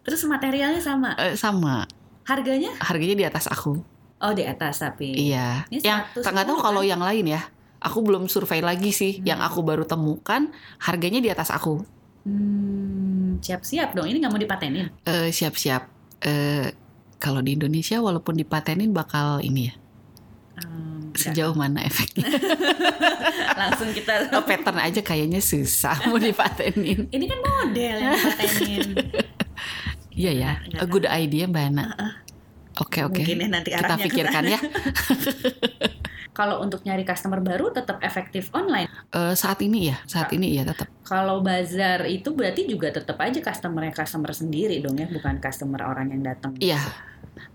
Terus 0.06 0.22
materialnya 0.30 0.80
sama? 0.80 1.18
Uh, 1.18 1.34
sama. 1.34 1.84
Harganya? 2.24 2.70
Harganya 2.78 3.16
di 3.18 3.26
atas 3.26 3.50
aku. 3.50 3.82
Oh 4.20 4.32
di 4.36 4.46
atas 4.46 4.78
tapi. 4.78 5.16
Iya. 5.16 5.66
Ini 5.72 5.82
yang 5.82 6.06
nggak 6.14 6.46
tahu 6.46 6.58
kalau 6.62 6.82
yang 6.86 7.02
lain 7.02 7.34
ya. 7.34 7.42
Aku 7.80 8.04
belum 8.04 8.28
survei 8.28 8.60
lagi 8.60 8.92
sih. 8.92 9.18
Hmm. 9.20 9.34
Yang 9.34 9.40
aku 9.50 9.60
baru 9.64 9.84
temukan 9.88 10.52
harganya 10.78 11.18
di 11.18 11.32
atas 11.32 11.48
aku. 11.50 11.82
Hmm, 12.28 13.09
siap-siap 13.38 13.94
dong. 13.94 14.10
Ini 14.10 14.18
nggak 14.18 14.32
mau 14.34 14.42
dipatenin? 14.42 14.90
Uh, 15.06 15.30
siap-siap. 15.30 15.86
Uh, 16.26 16.74
kalau 17.20 17.44
di 17.44 17.54
Indonesia 17.54 18.00
walaupun 18.02 18.34
dipatenin 18.34 18.90
bakal 18.90 19.38
ini 19.44 19.70
ya. 19.70 19.74
Um, 20.60 21.14
Sejauh 21.14 21.54
mana 21.54 21.86
efeknya? 21.86 22.26
Langsung 23.60 23.94
kita 23.94 24.26
oh, 24.36 24.42
pattern 24.42 24.80
aja 24.80 25.00
kayaknya 25.04 25.38
susah 25.38 26.00
mau 26.08 26.18
dipatenin. 26.26 27.06
Ini 27.12 27.24
kan 27.28 27.38
model 27.44 27.94
yang 28.00 28.12
dipatenin. 28.16 28.88
Iya 30.10 30.32
ya, 30.36 30.50
a 30.80 30.84
good 30.90 31.06
idea 31.06 31.46
Mbak 31.46 31.64
Ana. 31.70 31.86
Oke 32.80 33.04
oke. 33.04 33.20
Mungkin 33.20 33.44
ya 33.44 33.48
nanti 33.48 33.70
kita 33.72 33.94
pikirkan 34.00 34.44
ya. 34.48 34.58
Kalau 36.40 36.64
untuk 36.64 36.80
nyari 36.88 37.04
customer 37.04 37.36
baru 37.44 37.68
tetap 37.68 38.00
efektif 38.00 38.48
online. 38.56 38.88
Uh, 39.12 39.36
saat 39.36 39.60
ini 39.60 39.92
ya, 39.92 40.00
saat 40.08 40.32
ini 40.32 40.56
ya 40.56 40.64
tetap. 40.64 40.88
Kalau 41.04 41.44
bazar 41.44 42.08
itu 42.08 42.32
berarti 42.32 42.64
juga 42.64 42.88
tetap 42.88 43.20
aja 43.20 43.44
customer 43.44 43.92
customer 43.92 44.32
sendiri 44.32 44.80
dong 44.80 44.96
ya, 44.96 45.04
bukan 45.04 45.36
customer 45.36 45.84
orang 45.84 46.16
yang 46.16 46.24
datang. 46.24 46.56
Iya. 46.56 46.80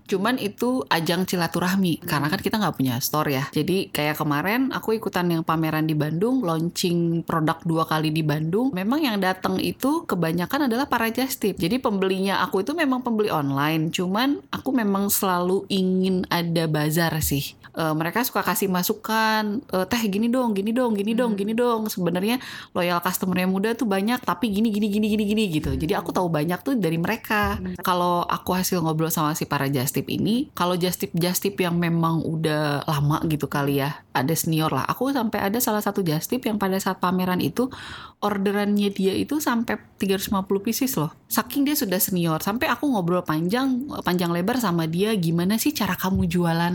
Cuman 0.06 0.38
itu 0.38 0.86
ajang 0.86 1.26
silaturahmi 1.26 2.06
karena 2.06 2.30
kan 2.30 2.38
kita 2.38 2.62
nggak 2.62 2.76
punya 2.78 2.94
store 3.02 3.34
ya. 3.34 3.44
Jadi 3.50 3.90
kayak 3.90 4.22
kemarin 4.22 4.70
aku 4.70 4.94
ikutan 4.94 5.26
yang 5.26 5.42
pameran 5.42 5.84
di 5.84 5.98
Bandung, 5.98 6.46
launching 6.46 7.26
produk 7.26 7.58
dua 7.66 7.84
kali 7.84 8.14
di 8.14 8.22
Bandung. 8.22 8.70
Memang 8.70 9.02
yang 9.02 9.18
datang 9.18 9.58
itu 9.58 10.06
kebanyakan 10.06 10.70
adalah 10.70 10.86
para 10.86 11.10
just 11.10 11.42
tip. 11.42 11.58
Jadi 11.58 11.82
pembelinya 11.82 12.38
aku 12.46 12.62
itu 12.62 12.70
memang 12.72 13.02
pembeli 13.02 13.34
online. 13.34 13.90
Cuman 13.90 14.46
aku 14.54 14.70
memang 14.70 15.10
selalu 15.10 15.66
ingin 15.66 16.22
ada 16.30 16.70
bazar 16.70 17.10
sih. 17.18 17.58
Eh, 17.76 17.94
mereka 17.98 18.22
suka 18.22 18.40
kasih 18.40 18.70
masukan, 18.70 19.60
eh, 19.60 19.84
teh 19.84 20.02
gini 20.06 20.30
dong, 20.30 20.56
gini 20.56 20.70
dong, 20.70 20.96
gini 20.96 21.12
dong, 21.12 21.34
gini 21.34 21.52
dong. 21.52 21.90
Sebenarnya 21.90 22.38
loyal 22.72 23.02
customernya 23.02 23.50
muda 23.50 23.74
tuh 23.74 23.84
banyak, 23.84 24.22
tapi 24.22 24.48
gini, 24.48 24.70
gini, 24.70 24.88
gini, 24.88 25.06
gini, 25.10 25.24
gini 25.26 25.42
gitu. 25.50 25.70
Jadi 25.74 25.92
aku 25.92 26.14
tahu 26.14 26.30
banyak 26.30 26.62
tuh 26.62 26.78
dari 26.78 26.96
mereka. 26.96 27.58
Kalau 27.82 28.24
aku 28.24 28.54
hasil 28.56 28.80
ngobrol 28.80 29.12
sama 29.12 29.36
si 29.36 29.44
para 29.44 29.68
just 29.68 29.95
tip 29.96 30.12
ini, 30.12 30.52
kalau 30.52 30.76
just 30.76 31.00
tip 31.00 31.12
just 31.16 31.40
tip 31.40 31.56
yang 31.56 31.80
memang 31.80 32.20
udah 32.20 32.84
lama 32.84 33.24
gitu 33.24 33.48
kali 33.48 33.80
ya, 33.80 34.04
ada 34.12 34.36
senior 34.36 34.68
lah. 34.68 34.84
Aku 34.84 35.08
sampai 35.08 35.40
ada 35.40 35.56
salah 35.56 35.80
satu 35.80 36.04
just 36.04 36.28
tip 36.28 36.44
yang 36.44 36.60
pada 36.60 36.76
saat 36.76 37.00
pameran 37.00 37.40
itu 37.40 37.72
orderannya 38.20 38.92
dia 38.92 39.12
itu 39.12 39.40
sampai 39.40 39.76
350 39.96 40.32
pieces 40.60 40.92
loh. 40.96 41.12
Saking 41.26 41.64
dia 41.64 41.72
sudah 41.72 41.96
senior, 41.96 42.40
sampai 42.40 42.68
aku 42.68 42.88
ngobrol 42.88 43.24
panjang 43.24 43.88
panjang 44.04 44.28
lebar 44.28 44.60
sama 44.60 44.84
dia 44.84 45.16
gimana 45.16 45.56
sih 45.56 45.72
cara 45.72 45.96
kamu 45.96 46.28
jualan. 46.28 46.74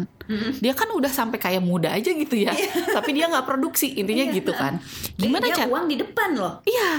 Dia 0.63 0.73
kan 0.73 0.89
udah 0.95 1.11
sampai 1.11 1.37
kayak 1.37 1.61
muda 1.61 1.91
aja 1.91 2.07
gitu 2.09 2.33
ya. 2.33 2.55
Tapi 2.95 3.09
dia 3.11 3.27
nggak 3.27 3.43
produksi, 3.45 3.93
intinya 3.93 4.25
Iya. 4.25 4.35
gitu 4.37 4.51
kan. 4.55 4.79
Gimana 5.19 5.45
dia 5.49 5.65
cara 5.65 5.69
uang 5.69 5.85
di 5.85 5.95
depan 5.99 6.29
loh. 6.33 6.53
Iya. 6.63 6.91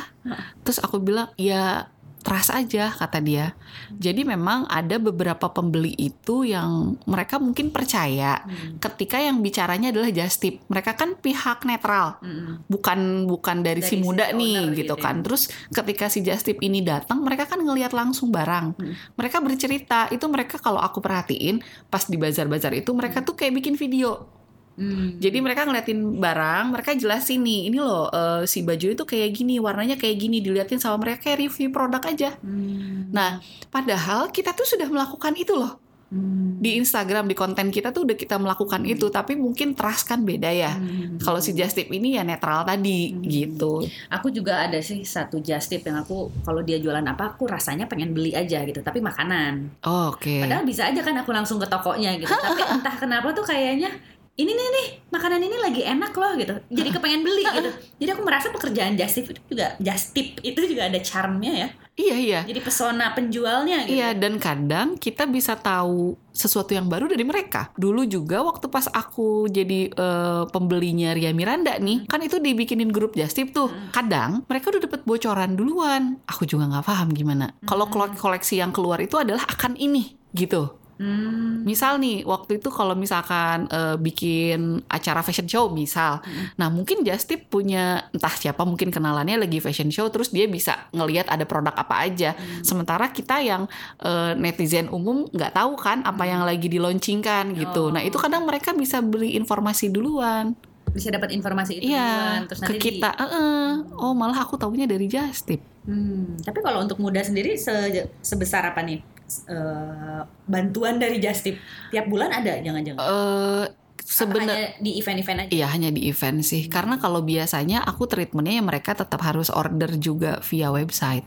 Terus 0.62 0.78
aku 0.78 1.00
bilang, 1.00 1.32
ya 1.40 1.88
trust 2.22 2.54
aja 2.54 2.94
kata 2.94 3.18
dia. 3.18 3.52
Jadi 3.98 4.22
memang 4.22 4.70
ada 4.70 4.96
beberapa 5.02 5.50
pembeli 5.50 5.92
itu 5.98 6.46
yang 6.46 6.94
mereka 7.04 7.42
mungkin 7.42 7.74
percaya 7.74 8.42
ketika 8.78 9.18
yang 9.18 9.42
bicaranya 9.42 9.90
adalah 9.90 10.10
just 10.14 10.38
tip. 10.38 10.62
Mereka 10.70 10.94
kan 10.94 11.18
pihak 11.18 11.66
netral, 11.66 12.22
Mm-mm. 12.22 12.62
bukan 12.70 13.26
bukan 13.26 13.66
dari, 13.66 13.82
si 13.82 13.98
Dari 13.98 14.02
si 14.02 14.06
muda 14.06 14.30
nih 14.30 14.56
owner 14.62 14.74
gitu 14.78 14.80
gitu 14.82 14.94
ya. 14.98 15.02
kan. 15.02 15.16
Terus 15.26 15.42
ketika 15.74 16.06
si 16.06 16.18
just 16.22 16.46
tip 16.46 16.58
ini 16.62 16.80
datang, 16.80 17.20
mereka 17.22 17.50
kan 17.50 17.58
ngelihat 17.58 17.90
langsung 17.90 18.30
barang. 18.30 18.78
Hmm. 18.78 18.94
Mereka 19.18 19.42
bercerita, 19.42 20.06
itu 20.14 20.24
mereka 20.30 20.56
kalau 20.62 20.78
aku 20.78 21.02
perhatiin 21.02 21.60
pas 21.90 22.06
di 22.06 22.16
bazar-bazar 22.16 22.72
itu 22.76 22.90
mereka 22.94 23.24
tuh 23.24 23.34
kayak 23.34 23.58
bikin 23.58 23.74
video. 23.74 24.41
Mm. 24.72 25.20
Jadi 25.20 25.38
mereka 25.38 25.68
ngeliatin 25.68 26.00
barang, 26.16 26.64
mereka 26.72 26.90
jelasin 26.96 27.44
nih, 27.44 27.68
ini 27.68 27.78
loh 27.78 28.08
eh, 28.08 28.42
si 28.48 28.64
baju 28.64 28.86
itu 28.92 29.04
kayak 29.04 29.30
gini, 29.36 29.60
warnanya 29.60 30.00
kayak 30.00 30.16
gini, 30.16 30.40
diliatin 30.40 30.80
sama 30.80 30.96
mereka 31.02 31.28
kayak 31.28 31.44
review 31.44 31.68
produk 31.68 32.02
aja. 32.04 32.30
Mm. 32.40 33.12
Nah, 33.12 33.38
padahal 33.68 34.32
kita 34.32 34.56
tuh 34.56 34.64
sudah 34.64 34.88
melakukan 34.88 35.36
itu 35.36 35.52
loh. 35.52 35.76
Mm. 36.12 36.60
Di 36.60 36.76
Instagram, 36.76 37.24
di 37.24 37.32
konten 37.32 37.72
kita 37.72 37.88
tuh 37.88 38.04
udah 38.04 38.12
kita 38.12 38.36
melakukan 38.36 38.84
itu, 38.84 39.08
tapi 39.08 39.32
mungkin 39.32 39.72
trust 39.72 40.04
kan 40.04 40.20
beda 40.20 40.52
ya. 40.52 40.76
Mm. 40.76 41.16
Kalau 41.24 41.40
si 41.40 41.56
Just 41.56 41.72
Tip 41.72 41.88
ini 41.88 42.16
ya 42.16 42.22
netral 42.24 42.68
tadi 42.68 43.12
Hmm. 43.12 43.24
gitu. 43.24 43.80
Aku 44.12 44.28
juga 44.28 44.60
ada 44.60 44.76
sih 44.84 45.04
satu 45.08 45.40
just 45.40 45.72
tip 45.72 45.88
yang 45.88 46.04
aku 46.04 46.28
kalau 46.44 46.60
dia 46.60 46.76
jualan 46.76 47.00
apa 47.00 47.32
aku 47.32 47.48
rasanya 47.48 47.88
pengen 47.88 48.12
beli 48.12 48.36
aja 48.36 48.60
gitu, 48.64 48.84
tapi 48.84 49.00
makanan. 49.00 49.80
Oh, 49.88 50.12
Oke. 50.12 50.44
Padahal 50.44 50.68
bisa 50.68 50.84
aja 50.88 51.00
kan 51.00 51.16
aku 51.16 51.32
langsung 51.32 51.56
ke 51.56 51.64
tokonya 51.64 52.16
gitu. 52.20 52.28
Tapi 52.28 52.60
entah 52.76 52.96
kenapa 53.00 53.32
tuh 53.32 53.48
kayaknya 53.48 53.88
ini 54.32 54.48
nih 54.48 54.68
nih 54.72 54.86
makanan 55.12 55.44
ini 55.44 55.56
lagi 55.60 55.82
enak 55.84 56.12
loh 56.16 56.32
gitu. 56.40 56.54
Jadi 56.72 56.88
kepengen 56.88 57.20
beli 57.20 57.44
gitu. 57.44 57.70
Jadi 58.00 58.10
aku 58.16 58.22
merasa 58.24 58.48
pekerjaan 58.48 58.96
just 58.96 59.20
tip 59.20 59.28
itu 59.28 59.40
juga 59.44 59.76
just 59.76 60.16
tip 60.16 60.40
itu 60.40 60.60
juga 60.64 60.88
ada 60.88 60.96
charmnya 61.04 61.52
ya. 61.52 61.68
Iya 61.92 62.16
iya. 62.16 62.40
Jadi 62.48 62.64
pesona 62.64 63.12
penjualnya 63.12 63.84
gitu. 63.84 64.00
Iya 64.00 64.16
dan 64.16 64.40
kadang 64.40 64.96
kita 64.96 65.28
bisa 65.28 65.52
tahu 65.60 66.16
sesuatu 66.32 66.72
yang 66.72 66.88
baru 66.88 67.04
dari 67.04 67.20
mereka. 67.20 67.68
Dulu 67.76 68.08
juga 68.08 68.40
waktu 68.40 68.72
pas 68.72 68.88
aku 68.88 69.52
jadi 69.52 69.92
eh, 69.92 70.42
pembelinya 70.48 71.12
Ria 71.12 71.36
Miranda 71.36 71.76
nih, 71.76 72.08
kan 72.08 72.24
itu 72.24 72.40
dibikinin 72.40 72.88
grup 72.88 73.12
Just 73.12 73.36
Tip 73.36 73.52
tuh. 73.52 73.68
Kadang 73.92 74.48
mereka 74.48 74.72
udah 74.72 74.80
dapet 74.80 75.04
bocoran 75.04 75.52
duluan. 75.52 76.16
Aku 76.24 76.48
juga 76.48 76.64
nggak 76.72 76.88
paham 76.88 77.12
gimana. 77.12 77.52
Kalau 77.68 77.84
kole- 77.92 78.16
koleksi 78.16 78.64
yang 78.64 78.72
keluar 78.72 78.96
itu 78.96 79.20
adalah 79.20 79.44
akan 79.44 79.76
ini 79.76 80.16
gitu. 80.32 80.80
Hmm. 81.02 81.66
Misal 81.66 81.98
nih, 81.98 82.22
waktu 82.22 82.56
itu 82.56 82.70
kalau 82.70 82.94
misalkan 82.94 83.66
eh, 83.66 83.98
bikin 83.98 84.86
acara 84.86 85.18
fashion 85.20 85.44
show 85.44 85.66
misal, 85.66 86.22
nah 86.54 86.70
mungkin 86.70 87.02
Just 87.02 87.26
Tip 87.26 87.48
punya 87.48 88.06
entah 88.08 88.30
siapa 88.30 88.62
mungkin 88.62 88.88
kenalannya 88.88 89.34
lagi 89.36 89.58
fashion 89.58 89.90
show, 89.90 90.06
terus 90.08 90.30
dia 90.30 90.46
bisa 90.46 90.86
ngelihat 90.90 91.26
ada 91.26 91.42
produk 91.42 91.74
apa 91.74 92.06
aja. 92.06 92.38
Sementara 92.62 93.10
kita 93.10 93.42
yang 93.42 93.66
eh, 93.98 94.32
netizen 94.34 94.86
umum 94.88 95.26
nggak 95.26 95.52
tahu 95.52 95.74
kan 95.74 96.02
apa 96.02 96.22
yang 96.22 96.46
lagi 96.46 96.70
dilaunchingkan 96.70 97.50
gitu. 97.52 97.90
Oh. 97.90 97.90
Nah 97.90 98.00
itu 98.00 98.14
kadang 98.14 98.46
mereka 98.46 98.70
bisa 98.70 99.02
beli 99.02 99.34
informasi 99.34 99.90
duluan. 99.90 100.54
Bisa 100.86 101.08
dapat 101.08 101.32
informasi 101.32 101.80
itu 101.80 101.88
Iya, 101.88 102.04
duluan 102.06 102.40
terus 102.46 102.60
ke 102.60 102.64
nanti 102.64 102.78
di- 102.78 102.84
kita. 102.94 103.10
"Eh-eh, 103.16 103.66
Oh 103.96 104.12
malah 104.12 104.38
aku 104.38 104.54
tahunya 104.54 104.84
dari 104.84 105.08
Just 105.08 105.48
Tip. 105.48 105.62
Hmm, 105.82 106.38
tapi 106.38 106.62
kalau 106.62 106.78
untuk 106.78 107.02
muda 107.02 107.18
sendiri 107.18 107.56
se- 107.56 108.06
sebesar 108.20 108.62
apa 108.62 108.84
nih 108.84 109.02
eh, 109.48 110.20
bantuan 110.46 111.00
dari 111.00 111.18
Just 111.22 111.46
Tip? 111.46 111.56
Tiap 111.92 112.06
bulan 112.08 112.30
ada 112.32 112.58
jangan-jangan? 112.60 113.00
Eh 113.00 113.64
Atau 114.02 114.28
sebenarnya 114.28 114.76
di 114.82 114.98
event-event 114.98 115.38
aja? 115.46 115.50
Iya 115.54 115.66
hanya 115.70 115.90
di 115.94 116.10
event 116.10 116.42
sih. 116.42 116.66
Karena 116.66 116.98
kalau 116.98 117.22
biasanya 117.22 117.86
aku 117.86 118.10
treatmentnya 118.10 118.58
ya 118.60 118.64
mereka 118.64 118.98
tetap 118.98 119.22
harus 119.22 119.48
order 119.48 119.94
juga 119.96 120.42
via 120.42 120.68
website. 120.74 121.24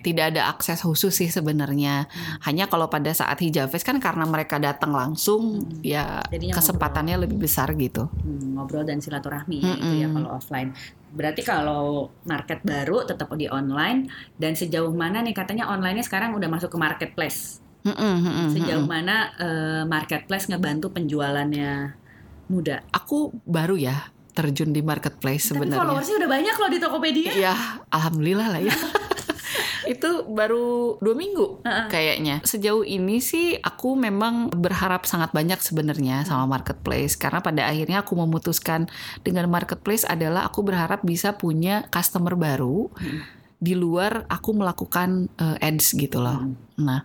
Tidak 0.00 0.24
ada 0.30 0.48
akses 0.48 0.80
khusus 0.80 1.12
sih 1.12 1.28
sebenarnya. 1.28 2.06
Hanya 2.42 2.66
kalau 2.66 2.86
pada 2.86 3.10
saat 3.10 3.38
hijab 3.38 3.68
fest 3.68 3.82
kan 3.82 3.96
karena 3.96 4.24
mereka 4.24 4.56
datang 4.56 4.90
langsung, 4.90 5.62
Hmm. 5.62 5.80
ya 5.80 6.20
Jadinya 6.26 6.54
kesempatannya 6.54 7.16
lebih 7.18 7.38
besar 7.38 7.70
gitu. 7.74 8.08
Hmm, 8.18 8.54
ngobrol 8.54 8.82
dan 8.82 8.98
silaturahmi 8.98 9.58
ya, 9.58 9.74
itu 9.74 9.94
ya 9.96 10.06
Mm-mm. 10.06 10.16
kalau 10.18 10.30
offline. 10.34 10.70
Berarti 11.08 11.40
kalau 11.40 11.82
market 12.22 12.62
baru 12.62 13.04
tetap 13.04 13.28
di 13.32 13.46
online 13.46 14.08
dan 14.34 14.52
sejauh 14.52 14.90
mana 14.90 15.20
nih 15.20 15.32
katanya 15.32 15.68
online-nya 15.68 16.02
sekarang 16.02 16.32
udah 16.32 16.48
masuk 16.48 16.72
ke 16.72 16.78
marketplace. 16.78 17.60
Mm-mm, 17.82 18.14
mm-mm, 18.22 18.48
Sejauh 18.50 18.80
mm-mm. 18.80 18.88
mana 18.88 19.16
eh, 19.36 19.82
marketplace 19.84 20.46
ngebantu 20.46 20.88
penjualannya 20.90 21.98
muda? 22.46 22.80
Aku 22.90 23.34
baru 23.42 23.74
ya 23.74 24.08
terjun 24.32 24.72
di 24.72 24.80
marketplace 24.80 25.50
Tapi 25.50 25.60
sebenarnya. 25.60 25.80
followersnya 25.84 26.16
udah 26.16 26.30
banyak 26.30 26.54
loh 26.56 26.70
di 26.70 26.78
Tokopedia. 26.80 27.32
Iya, 27.34 27.54
alhamdulillah 27.90 28.48
lah 28.48 28.60
ya. 28.62 28.72
itu 29.86 30.26
baru 30.30 30.96
dua 31.02 31.14
minggu 31.14 31.64
kayaknya. 31.90 32.40
Sejauh 32.42 32.86
ini 32.86 33.18
sih 33.18 33.58
aku 33.58 33.94
memang 33.98 34.50
berharap 34.52 35.04
sangat 35.04 35.34
banyak 35.34 35.58
sebenarnya 35.60 36.24
sama 36.24 36.46
marketplace 36.46 37.18
karena 37.18 37.42
pada 37.42 37.68
akhirnya 37.68 38.02
aku 38.04 38.14
memutuskan 38.16 38.86
dengan 39.26 39.48
marketplace 39.50 40.06
adalah 40.08 40.46
aku 40.48 40.64
berharap 40.64 41.02
bisa 41.02 41.36
punya 41.36 41.86
customer 41.90 42.34
baru 42.38 42.88
Hmm. 42.92 43.20
di 43.62 43.78
luar 43.78 44.26
aku 44.26 44.58
melakukan 44.58 45.30
eh, 45.38 45.66
ads 45.66 45.94
gitu 45.94 46.18
loh. 46.18 46.42
Hmm. 46.42 46.56
Nah, 46.82 47.00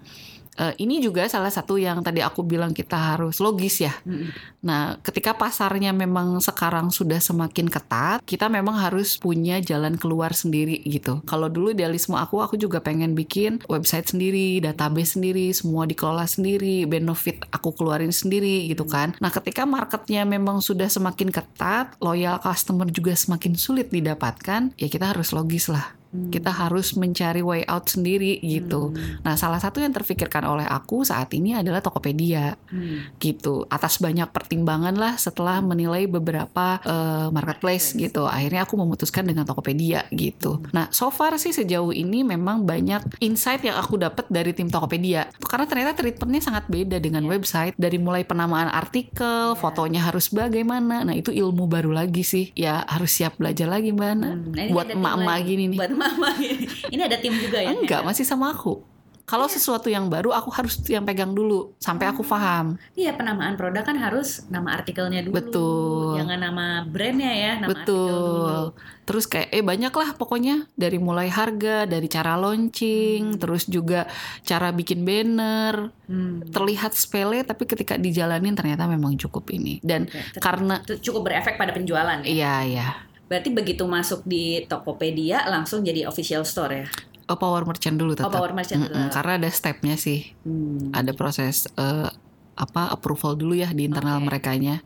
eh, 0.58 0.74
ini 0.82 1.00
juga 1.00 1.26
salah 1.30 1.54
satu 1.54 1.78
yang 1.78 2.02
tadi 2.02 2.20
aku 2.22 2.44
bilang 2.44 2.74
kita 2.74 3.16
harus 3.16 3.38
logis 3.40 3.82
ya. 3.82 3.94
Mm-mm. 4.04 4.34
Nah, 4.66 5.00
ketika 5.00 5.38
pasarnya 5.38 5.96
memang 5.96 6.42
sekarang 6.44 6.92
sudah 6.92 7.22
semakin 7.22 7.72
ketat, 7.72 8.20
kita 8.28 8.52
memang 8.52 8.76
harus 8.76 9.16
punya 9.16 9.62
jalan 9.64 9.96
keluar 9.96 10.36
sendiri 10.36 10.84
gitu. 10.84 11.24
Kalau 11.24 11.48
dulu 11.48 11.72
idealisme 11.72 12.18
aku, 12.18 12.44
aku 12.44 12.60
juga 12.60 12.84
pengen 12.84 13.16
bikin 13.16 13.64
website 13.72 14.12
sendiri, 14.12 14.60
database 14.60 15.16
sendiri, 15.16 15.54
semua 15.56 15.88
dikelola 15.88 16.28
sendiri, 16.28 16.84
benefit 16.84 17.46
aku 17.54 17.72
keluarin 17.74 18.12
sendiri 18.12 18.68
gitu 18.68 18.84
kan. 18.84 19.16
Nah, 19.24 19.32
ketika 19.32 19.64
marketnya 19.64 20.28
memang 20.28 20.60
sudah 20.60 20.90
semakin 20.92 21.32
ketat, 21.32 21.96
loyal 22.04 22.42
customer 22.44 22.90
juga 22.92 23.16
semakin 23.16 23.54
sulit 23.56 23.88
didapatkan, 23.94 24.76
ya 24.76 24.88
kita 24.88 25.16
harus 25.16 25.32
logis 25.32 25.72
lah. 25.72 25.97
Hmm. 26.12 26.32
Kita 26.32 26.52
harus 26.52 26.96
mencari 26.96 27.44
way 27.44 27.64
out 27.68 27.88
sendiri 27.92 28.40
gitu. 28.44 28.96
Nah, 29.24 29.36
salah 29.36 29.60
satu 29.60 29.84
yang 29.84 29.92
terfikirkan 29.92 30.44
oleh 30.48 30.66
aku 30.66 31.04
saat 31.04 31.32
ini 31.36 31.56
adalah 31.56 31.84
Tokopedia. 31.84 32.58
Hmm. 32.68 33.16
gitu. 33.18 33.64
Atas 33.72 33.98
banyak 34.04 34.30
pertimbangan 34.30 34.94
lah 34.96 35.16
setelah 35.16 35.64
menilai 35.64 36.06
beberapa 36.06 36.80
eh, 36.84 37.28
marketplace 37.32 37.96
gitu. 37.96 38.28
Akhirnya 38.28 38.68
aku 38.68 38.76
memutuskan 38.76 39.24
dengan 39.24 39.48
Tokopedia 39.48 40.06
gitu. 40.12 40.62
Nah 40.76 40.92
so 40.92 41.10
far 41.10 41.36
sih 41.40 41.56
sejauh 41.56 41.96
ini 41.96 42.22
memang 42.28 42.68
banyak 42.68 43.24
insight 43.24 43.64
yang 43.64 43.80
aku 43.80 43.98
dapat 43.98 44.28
dari 44.28 44.52
tim 44.52 44.68
Tokopedia. 44.68 45.32
Karena 45.44 45.66
ternyata 45.66 45.98
treatmentnya 45.98 46.42
sangat 46.44 46.66
beda 46.68 46.98
dengan 47.00 47.24
website. 47.26 47.74
Dari 47.80 47.98
mulai 47.98 48.28
penamaan 48.28 48.70
artikel 48.70 49.56
fotonya 49.58 50.06
harus 50.06 50.30
bagaimana. 50.30 51.08
Nah 51.08 51.16
itu 51.16 51.32
ilmu 51.32 51.66
baru 51.66 51.96
lagi 51.96 52.22
sih. 52.22 52.52
Ya 52.54 52.84
harus 52.86 53.16
siap 53.16 53.40
belajar 53.40 53.68
lagi 53.72 53.96
mbak. 53.96 54.06
Hmm, 54.08 54.54
nah 54.54 54.66
buat 54.72 54.88
emak-emak 54.92 55.38
gini 55.44 55.64
nih. 55.74 55.80
Buat 55.80 55.94
emak-emak 55.98 56.34
gini. 56.38 56.66
Ini 56.94 57.02
ada 57.10 57.18
tim 57.18 57.34
juga 57.34 57.60
ya? 57.60 57.74
enggak 57.74 58.06
masih 58.06 58.24
sama 58.24 58.54
aku 58.54 58.86
Kalau 59.28 59.44
sesuatu 59.52 59.92
yang 59.92 60.08
baru 60.08 60.32
aku 60.32 60.48
harus 60.56 60.80
yang 60.88 61.04
pegang 61.04 61.36
dulu 61.36 61.76
sampai 61.84 62.08
aku 62.08 62.24
paham. 62.24 62.80
Iya 62.96 63.12
penamaan 63.12 63.60
produk 63.60 63.84
kan 63.84 64.00
harus 64.00 64.48
nama 64.48 64.72
artikelnya 64.80 65.20
dulu. 65.28 65.36
Betul. 65.36 66.24
Jangan 66.24 66.40
nama 66.40 66.66
brandnya 66.88 67.36
ya, 67.36 67.60
nama 67.60 67.76
artikel 67.76 67.92
dulu. 67.92 68.16
Betul. 68.16 68.56
Terus 69.04 69.26
kayak 69.28 69.52
eh 69.52 69.60
banyak 69.60 69.92
lah 69.92 70.10
pokoknya 70.16 70.72
dari 70.80 70.96
mulai 70.96 71.28
harga, 71.28 71.84
dari 71.84 72.08
cara 72.08 72.40
launching, 72.40 73.36
terus 73.36 73.68
juga 73.68 74.08
cara 74.48 74.72
bikin 74.72 75.04
banner. 75.04 75.92
Hmm. 76.08 76.48
Terlihat 76.48 76.96
sepele 76.96 77.44
tapi 77.44 77.68
ketika 77.68 78.00
dijalanin 78.00 78.56
ternyata 78.56 78.88
memang 78.88 79.20
cukup 79.20 79.52
ini. 79.52 79.84
Dan 79.84 80.08
Oke, 80.08 80.40
karena 80.40 80.80
cukup 81.04 81.28
berefek 81.28 81.60
pada 81.60 81.76
penjualan 81.76 82.24
ya. 82.24 82.32
iya 82.32 82.56
iya. 82.64 82.88
Berarti 83.28 83.50
begitu 83.50 83.84
masuk 83.84 84.24
di 84.24 84.64
Tokopedia 84.64 85.44
langsung 85.46 85.82
jadi 85.82 86.04
official 86.04 86.42
store 86.42 86.74
ya. 86.74 86.88
Oh, 87.28 87.36
power 87.36 87.64
merchant 87.64 87.96
dulu 87.96 88.16
Oh, 88.16 88.18
tetap. 88.18 88.32
power 88.34 88.52
merchant 88.52 88.82
Mm-mm, 88.82 88.92
tetap. 89.08 89.14
karena 89.14 89.32
ada 89.36 89.50
stepnya 89.50 89.96
sih. 89.96 90.32
Hmm. 90.42 90.90
ada 90.92 91.12
proses 91.12 91.68
eh, 91.70 92.08
apa 92.56 92.88
approval 92.88 93.36
dulu 93.36 93.54
ya 93.54 93.70
di 93.70 93.84
internal 93.84 94.18
Oke. 94.18 94.26
merekanya. 94.26 94.80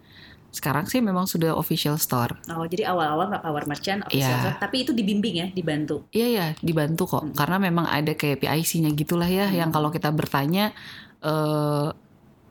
Sekarang 0.49 0.83
sih 0.83 0.99
memang 0.99 1.23
sudah 1.23 1.53
official 1.53 1.95
store. 1.95 2.35
Oh, 2.49 2.65
jadi 2.65 2.89
awal-awal 2.89 3.29
nggak 3.29 3.39
power 3.39 3.63
merchant 3.63 4.03
official 4.03 4.27
Iya. 4.27 4.41
store, 4.43 4.57
tapi 4.59 4.75
itu 4.81 4.91
dibimbing 4.91 5.35
ya, 5.37 5.47
dibantu. 5.47 6.03
Iya 6.09 6.27
ya, 6.27 6.47
dibantu 6.59 7.07
kok. 7.07 7.23
Hmm. 7.23 7.31
Karena 7.31 7.55
memang 7.57 7.85
ada 7.85 8.11
kayak 8.11 8.41
PIC-nya 8.41 8.91
gitulah 8.91 9.25
ya 9.25 9.47
Hmm. 9.47 9.55
yang 9.55 9.69
kalau 9.69 9.87
kita 9.87 10.09
bertanya 10.09 10.73
eh 11.21 11.87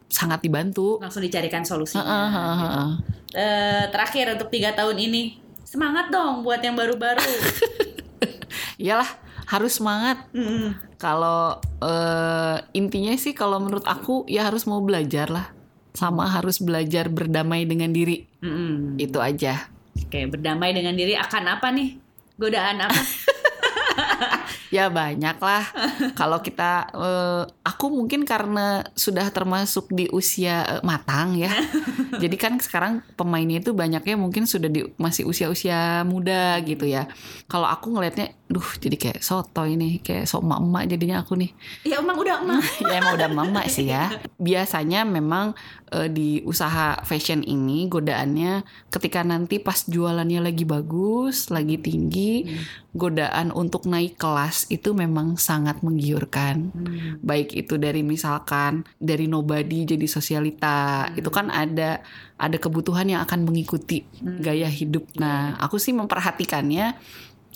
sangat 0.07 0.41
dibantu. 0.41 0.97
Langsung 0.99 1.21
dicarikan 1.21 1.61
solusinya. 1.61 2.01
Heeh, 2.01 2.29
heeh, 2.31 2.55
gitu. 2.57 2.65
heeh. 2.65 2.91
Eh, 3.33 3.85
terakhir 3.91 4.27
untuk 4.33 4.49
tiga 4.49 4.73
tahun 4.73 4.97
ini, 4.97 5.23
semangat 5.71 6.11
dong 6.11 6.43
buat 6.43 6.59
yang 6.59 6.75
baru-baru. 6.75 7.23
Iyalah, 8.83 9.07
harus 9.47 9.79
semangat. 9.79 10.27
Hmm. 10.35 10.75
Kalau 10.99 11.63
eh 11.79 12.59
intinya 12.75 13.15
sih 13.15 13.31
kalau 13.31 13.63
menurut 13.63 13.87
aku 13.87 14.27
ya 14.27 14.51
harus 14.51 14.67
mau 14.67 14.83
belajar 14.83 15.31
lah. 15.31 15.55
Sama 15.95 16.27
harus 16.27 16.59
belajar 16.59 17.07
berdamai 17.07 17.71
dengan 17.71 17.95
diri. 17.95 18.27
Hmm. 18.43 18.99
Itu 18.99 19.23
aja. 19.23 19.71
Oke, 19.95 20.27
berdamai 20.27 20.75
dengan 20.75 20.99
diri 20.99 21.15
akan 21.15 21.45
apa 21.47 21.71
nih? 21.71 22.03
Godaan 22.35 22.83
apa? 22.83 22.99
Ya 24.71 24.87
banyak 24.87 25.37
lah. 25.43 25.67
Kalau 26.19 26.39
kita, 26.39 26.87
eh, 26.95 27.43
aku 27.67 27.91
mungkin 27.91 28.23
karena 28.23 28.87
sudah 28.95 29.27
termasuk 29.35 29.91
di 29.91 30.07
usia 30.15 30.79
eh, 30.79 30.83
matang 30.87 31.35
ya. 31.35 31.51
Jadi 32.23 32.37
kan 32.39 32.55
sekarang 32.63 33.03
pemainnya 33.19 33.59
itu 33.59 33.75
banyaknya 33.75 34.15
mungkin 34.15 34.47
sudah 34.47 34.71
di 34.71 34.87
masih 34.95 35.27
usia-usia 35.27 36.07
muda 36.07 36.63
gitu 36.63 36.87
ya. 36.87 37.11
Kalau 37.51 37.67
aku 37.67 37.99
ngelihatnya, 37.99 38.40
duh 38.51 38.67
jadi 38.83 38.99
kayak 38.99 39.21
soto 39.23 39.63
ini, 39.63 40.03
kayak 40.03 40.27
sok 40.27 40.43
emak-emak 40.43 40.85
jadinya 40.91 41.17
aku 41.23 41.39
nih. 41.39 41.55
ya 41.87 42.03
emang 42.03 42.19
udah 42.19 42.35
emang. 42.43 42.59
ya 42.91 42.95
emang 42.99 43.15
udah 43.15 43.31
mama 43.31 43.63
sih 43.71 43.87
ya. 43.87 44.11
Biasanya 44.43 45.07
memang 45.07 45.55
eh, 45.95 46.11
di 46.11 46.43
usaha 46.43 46.99
fashion 47.07 47.47
ini 47.47 47.87
godaannya 47.87 48.67
ketika 48.91 49.23
nanti 49.23 49.63
pas 49.63 49.87
jualannya 49.87 50.43
lagi 50.43 50.67
bagus, 50.67 51.55
lagi 51.55 51.79
tinggi, 51.79 52.51
godaan 52.91 53.55
untuk 53.55 53.87
naik 53.87 54.19
kelas 54.19 54.67
itu 54.67 54.99
memang 54.99 55.39
sangat 55.39 55.79
menggiurkan. 55.87 56.75
Hmm. 56.75 57.23
Baik 57.23 57.55
itu 57.55 57.79
dari 57.79 58.03
misalkan 58.03 58.83
dari 58.99 59.31
nobody 59.31 59.87
jadi 59.87 60.07
sosialita, 60.11 61.07
Hmm. 61.07 61.23
itu 61.23 61.31
kan 61.31 61.55
ada 61.55 62.03
ada 62.35 62.57
kebutuhan 62.59 63.07
yang 63.07 63.23
akan 63.23 63.47
mengikuti 63.47 64.03
Hmm. 64.19 64.43
gaya 64.43 64.67
hidup. 64.67 65.07
Nah, 65.15 65.55
aku 65.63 65.79
sih 65.79 65.95
memperhatikannya 65.95 66.99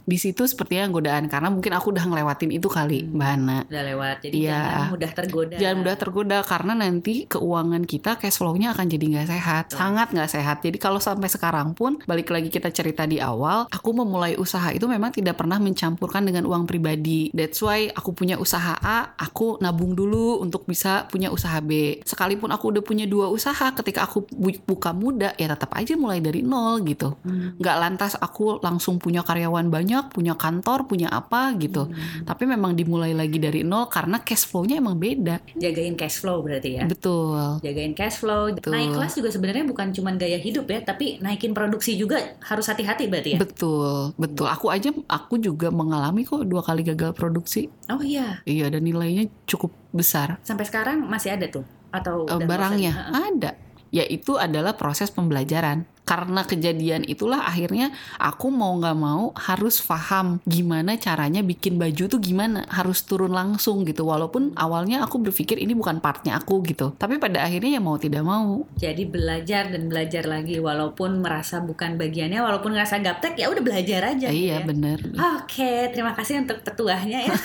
di 0.05 0.17
situ 0.17 0.45
sepertinya 0.45 0.87
godaan 0.87 1.27
karena 1.27 1.49
mungkin 1.49 1.73
aku 1.73 1.91
udah 1.91 2.05
ngelewatin 2.05 2.51
itu 2.51 2.69
kali, 2.69 3.05
Hmm. 3.05 3.17
Mbak 3.17 3.29
Hana. 3.29 3.59
Udah 3.67 3.83
lewat, 3.85 4.17
jadi 4.23 4.35
Iya. 4.37 4.53
jangan 4.55 4.87
mudah 4.91 5.11
tergoda. 5.13 5.57
Jangan 5.57 5.77
mudah 5.77 5.97
tergoda 5.97 6.39
karena 6.41 6.73
nanti 6.75 7.15
keuangan 7.25 7.83
kita 7.83 8.11
cash 8.17 8.37
flow-nya 8.37 8.73
akan 8.73 8.87
jadi 8.87 9.05
nggak 9.11 9.29
sehat, 9.29 9.65
Betul. 9.69 9.77
sangat 9.77 10.09
nggak 10.11 10.31
sehat. 10.31 10.57
Jadi 10.61 10.77
kalau 10.77 10.99
sampai 10.99 11.29
sekarang 11.29 11.73
pun 11.73 11.99
balik 12.05 12.29
lagi 12.29 12.49
kita 12.49 12.69
cerita 12.69 13.05
di 13.05 13.17
awal, 13.17 13.65
aku 13.69 13.91
memulai 13.91 14.35
usaha 14.35 14.69
itu 14.69 14.85
memang 14.85 15.11
tidak 15.11 15.35
pernah 15.35 15.57
mencampurkan 15.57 16.23
dengan 16.23 16.45
uang 16.45 16.65
pribadi. 16.65 17.31
That's 17.31 17.59
why 17.59 17.89
aku 17.89 18.13
punya 18.13 18.37
usaha 18.37 18.77
A, 18.77 19.15
aku 19.15 19.57
nabung 19.59 19.95
dulu 19.95 20.39
untuk 20.39 20.65
bisa 20.65 21.07
punya 21.07 21.31
usaha 21.31 21.57
B. 21.59 22.03
Sekalipun 22.03 22.51
aku 22.51 22.71
udah 22.71 22.83
punya 22.83 23.07
dua 23.07 23.29
usaha, 23.29 23.71
ketika 23.73 24.05
aku 24.05 24.27
bu- 24.29 24.61
buka 24.65 24.91
muda 24.91 25.33
ya 25.35 25.47
tetap 25.47 25.71
aja 25.73 25.95
mulai 25.95 26.19
dari 26.19 26.43
nol 26.43 26.83
gitu. 26.83 27.15
Hmm. 27.23 27.55
Nggak 27.57 27.77
lantas 27.79 28.13
aku 28.17 28.59
langsung 28.59 28.99
punya 28.99 29.23
karyawan 29.23 29.69
banyak, 29.69 29.94
punya 30.03 30.35
kantor, 30.35 30.91
punya 30.91 31.07
apa 31.07 31.55
gitu. 31.55 31.87
Hmm. 31.87 32.27
Tapi 32.27 32.51
memang 32.51 32.75
dimulai 32.75 33.15
lagi 33.15 33.39
dari 33.39 33.63
nol 33.63 33.87
karena 33.87 34.19
cash 34.19 34.51
flow-nya 34.51 34.83
emang 34.83 34.99
beda. 34.99 35.39
Jagain 35.55 35.95
cash 35.95 36.19
flow 36.19 36.43
berarti 36.43 36.81
ya. 36.81 36.85
Betul. 36.89 37.63
Jagain 37.63 37.95
cash 37.95 38.19
flow. 38.19 38.51
Betul. 38.51 38.75
Naik 38.75 38.91
kelas 38.99 39.13
juga 39.15 39.29
sebenarnya 39.31 39.65
bukan 39.69 39.95
cuma 39.95 40.11
gaya 40.17 40.41
hidup 40.41 40.67
ya, 40.67 40.83
tapi 40.83 41.23
naikin 41.23 41.55
produksi 41.55 41.95
juga 41.95 42.19
harus 42.43 42.67
hati-hati 42.67 43.07
berarti 43.07 43.31
ya. 43.35 43.39
Betul, 43.39 44.11
betul. 44.19 44.47
Aku 44.51 44.73
aja 44.75 44.91
aku 45.07 45.39
juga 45.39 45.71
mengalami 45.71 46.27
kok 46.27 46.43
dua 46.43 46.65
kali 46.65 46.83
gagal 46.83 47.15
produksi. 47.15 47.71
Oh 47.87 48.03
iya, 48.03 48.41
Iya, 48.49 48.73
dan 48.73 48.83
nilainya 48.83 49.29
cukup 49.47 49.71
besar. 49.95 50.41
sampai 50.43 50.67
sekarang 50.67 51.07
masih 51.07 51.37
ada 51.39 51.47
tuh 51.47 51.63
atau 51.95 52.27
udah 52.27 52.43
barangnya 52.43 52.93
ada. 53.15 53.55
Yaitu 53.95 54.35
adalah 54.35 54.75
proses 54.75 55.15
pembelajaran. 55.15 55.87
Karena 56.05 56.45
kejadian 56.45 57.09
itulah 57.09 57.49
akhirnya 57.49 57.89
aku 58.21 58.53
mau 58.53 58.77
nggak 58.77 58.99
mau 58.99 59.33
harus 59.41 59.81
paham 59.81 60.37
gimana 60.45 61.01
caranya 61.01 61.41
bikin 61.41 61.81
baju 61.81 62.11
tuh 62.13 62.21
gimana. 62.21 62.69
Harus 62.69 63.09
turun 63.09 63.33
langsung 63.33 63.89
gitu. 63.89 64.05
Walaupun 64.05 64.53
awalnya 64.61 65.01
aku 65.01 65.17
berpikir 65.23 65.57
ini 65.57 65.73
bukan 65.73 66.05
partnya 66.05 66.37
aku 66.37 66.61
gitu. 66.69 66.93
Tapi 67.01 67.17
pada 67.17 67.41
akhirnya 67.47 67.79
ya 67.79 67.81
mau 67.81 67.97
tidak 67.97 68.21
mau. 68.21 68.69
Jadi 68.77 69.09
belajar 69.09 69.73
dan 69.73 69.89
belajar 69.89 70.29
lagi 70.29 70.61
walaupun 70.61 71.25
merasa 71.25 71.65
bukan 71.65 71.97
bagiannya, 71.97 72.45
walaupun 72.45 72.77
ngerasa 72.77 73.01
gaptek 73.01 73.41
ya 73.41 73.49
udah 73.49 73.63
belajar 73.65 74.13
aja. 74.13 74.29
gitu 74.29 74.45
iya 74.45 74.61
ya. 74.61 74.67
bener. 74.67 74.99
Oke, 75.41 75.89
terima 75.95 76.13
kasih 76.13 76.45
untuk 76.45 76.61
petuahnya 76.61 77.33
ya. 77.33 77.37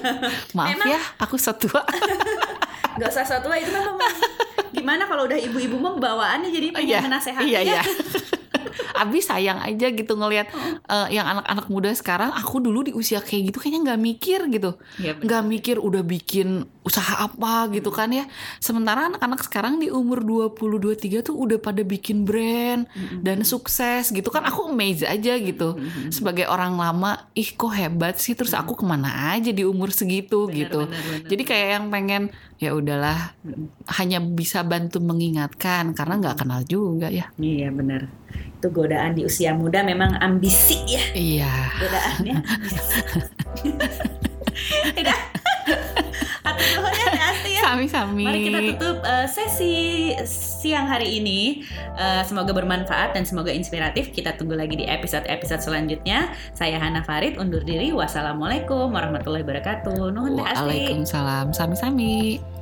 Maaf 0.56 0.70
memang- 0.70 0.86
ya, 0.92 1.00
aku 1.18 1.34
setua. 1.34 1.82
Gak 2.94 3.10
usah 3.10 3.26
satu 3.26 3.50
itu 3.50 3.74
memang 3.74 3.98
gimana 4.74 5.06
kalau 5.06 5.24
udah 5.24 5.38
ibu-ibu 5.38 5.78
mah 5.78 5.94
bawaannya 5.94 6.50
jadi 6.50 6.66
Oh, 6.68 6.76
pengen 6.76 6.90
iya, 6.90 7.00
menasehati 7.00 7.46
iya, 7.46 7.60
ya. 7.62 7.78
iya. 7.78 7.82
Abis 8.94 9.28
sayang 9.28 9.58
aja 9.60 9.90
gitu 9.90 10.14
ngelihat 10.14 10.48
eh, 10.86 11.08
yang 11.12 11.26
anak-anak 11.26 11.66
muda 11.68 11.90
sekarang. 11.92 12.30
Aku 12.38 12.62
dulu 12.62 12.86
di 12.86 12.92
usia 12.94 13.18
kayak 13.18 13.50
gitu 13.50 13.58
kayaknya 13.60 13.92
nggak 13.92 14.00
mikir 14.00 14.40
gitu, 14.50 14.70
Iya, 15.02 15.18
nggak 15.18 15.42
mikir 15.44 15.76
udah 15.82 16.02
bikin 16.06 16.64
usaha 16.84 17.26
apa 17.26 17.72
gitu 17.72 17.90
kan 17.90 18.12
ya. 18.12 18.28
Sementara 18.60 19.08
anak-anak 19.08 19.40
sekarang 19.42 19.80
di 19.80 19.88
umur 19.88 20.20
20-23 20.22 21.24
tuh 21.24 21.34
udah 21.34 21.58
pada 21.58 21.80
bikin 21.80 22.28
brand 22.28 22.84
dan 23.24 23.40
sukses 23.42 24.12
gitu 24.12 24.28
kan. 24.28 24.44
Aku 24.46 24.68
amazed 24.70 25.08
aja 25.08 25.34
gitu. 25.40 25.80
Sebagai 26.12 26.44
orang 26.46 26.76
lama, 26.76 27.26
ih 27.32 27.50
kok 27.56 27.72
hebat 27.72 28.20
sih. 28.20 28.36
Terus 28.36 28.52
aku 28.52 28.76
ke 28.76 28.84
mana 28.84 29.32
aja 29.32 29.48
di 29.50 29.64
umur 29.64 29.90
segitu 29.90 30.46
Bener, 30.46 30.68
gitu. 30.68 30.80
bener, 30.86 31.00
bener. 31.00 31.28
Jadi 31.32 31.42
kayak 31.42 31.68
yang 31.80 31.86
pengen 31.88 32.22
ya 32.60 32.70
udahlah 32.76 33.34
hanya 33.98 34.22
bisa 34.22 34.62
bantu 34.62 35.00
mengingatkan 35.00 35.96
karena 35.96 36.20
nggak 36.20 36.44
kenal 36.44 36.60
juga 36.68 37.08
ya. 37.08 37.32
Iya 37.40 37.72
benar. 37.72 38.06
Itu 38.60 38.68
godaan 38.72 39.12
di 39.12 39.28
usia 39.28 39.52
muda 39.52 39.84
memang 39.84 40.16
ambisi 40.18 40.80
ya 40.88 41.04
Iya. 41.12 41.52
godaannya. 41.80 42.36
Nuhun 46.54 46.94
ya 47.04 47.28
ya. 47.54 47.62
Sami-sami. 47.64 48.24
Mari 48.24 48.38
kita 48.46 48.60
tutup 48.74 48.96
eh, 49.04 49.26
sesi 49.28 49.74
siang 50.26 50.86
hari 50.88 51.20
ini. 51.22 51.64
Eh, 51.96 52.22
semoga 52.26 52.52
bermanfaat 52.52 53.16
dan 53.16 53.24
semoga 53.24 53.50
inspiratif. 53.52 54.10
Kita 54.12 54.36
tunggu 54.36 54.54
lagi 54.58 54.76
di 54.76 54.84
episode-episode 54.86 55.62
selanjutnya. 55.64 56.32
Saya 56.52 56.78
Hana 56.80 57.02
Farid 57.02 57.36
undur 57.40 57.64
diri. 57.64 57.90
Wassalamualaikum 57.94 58.90
warahmatullahi 58.92 59.44
wabarakatuh. 59.44 60.12
Nuhun. 60.12 60.40
Waalaikumsalam. 60.40 61.52
Sami-sami. 61.54 62.53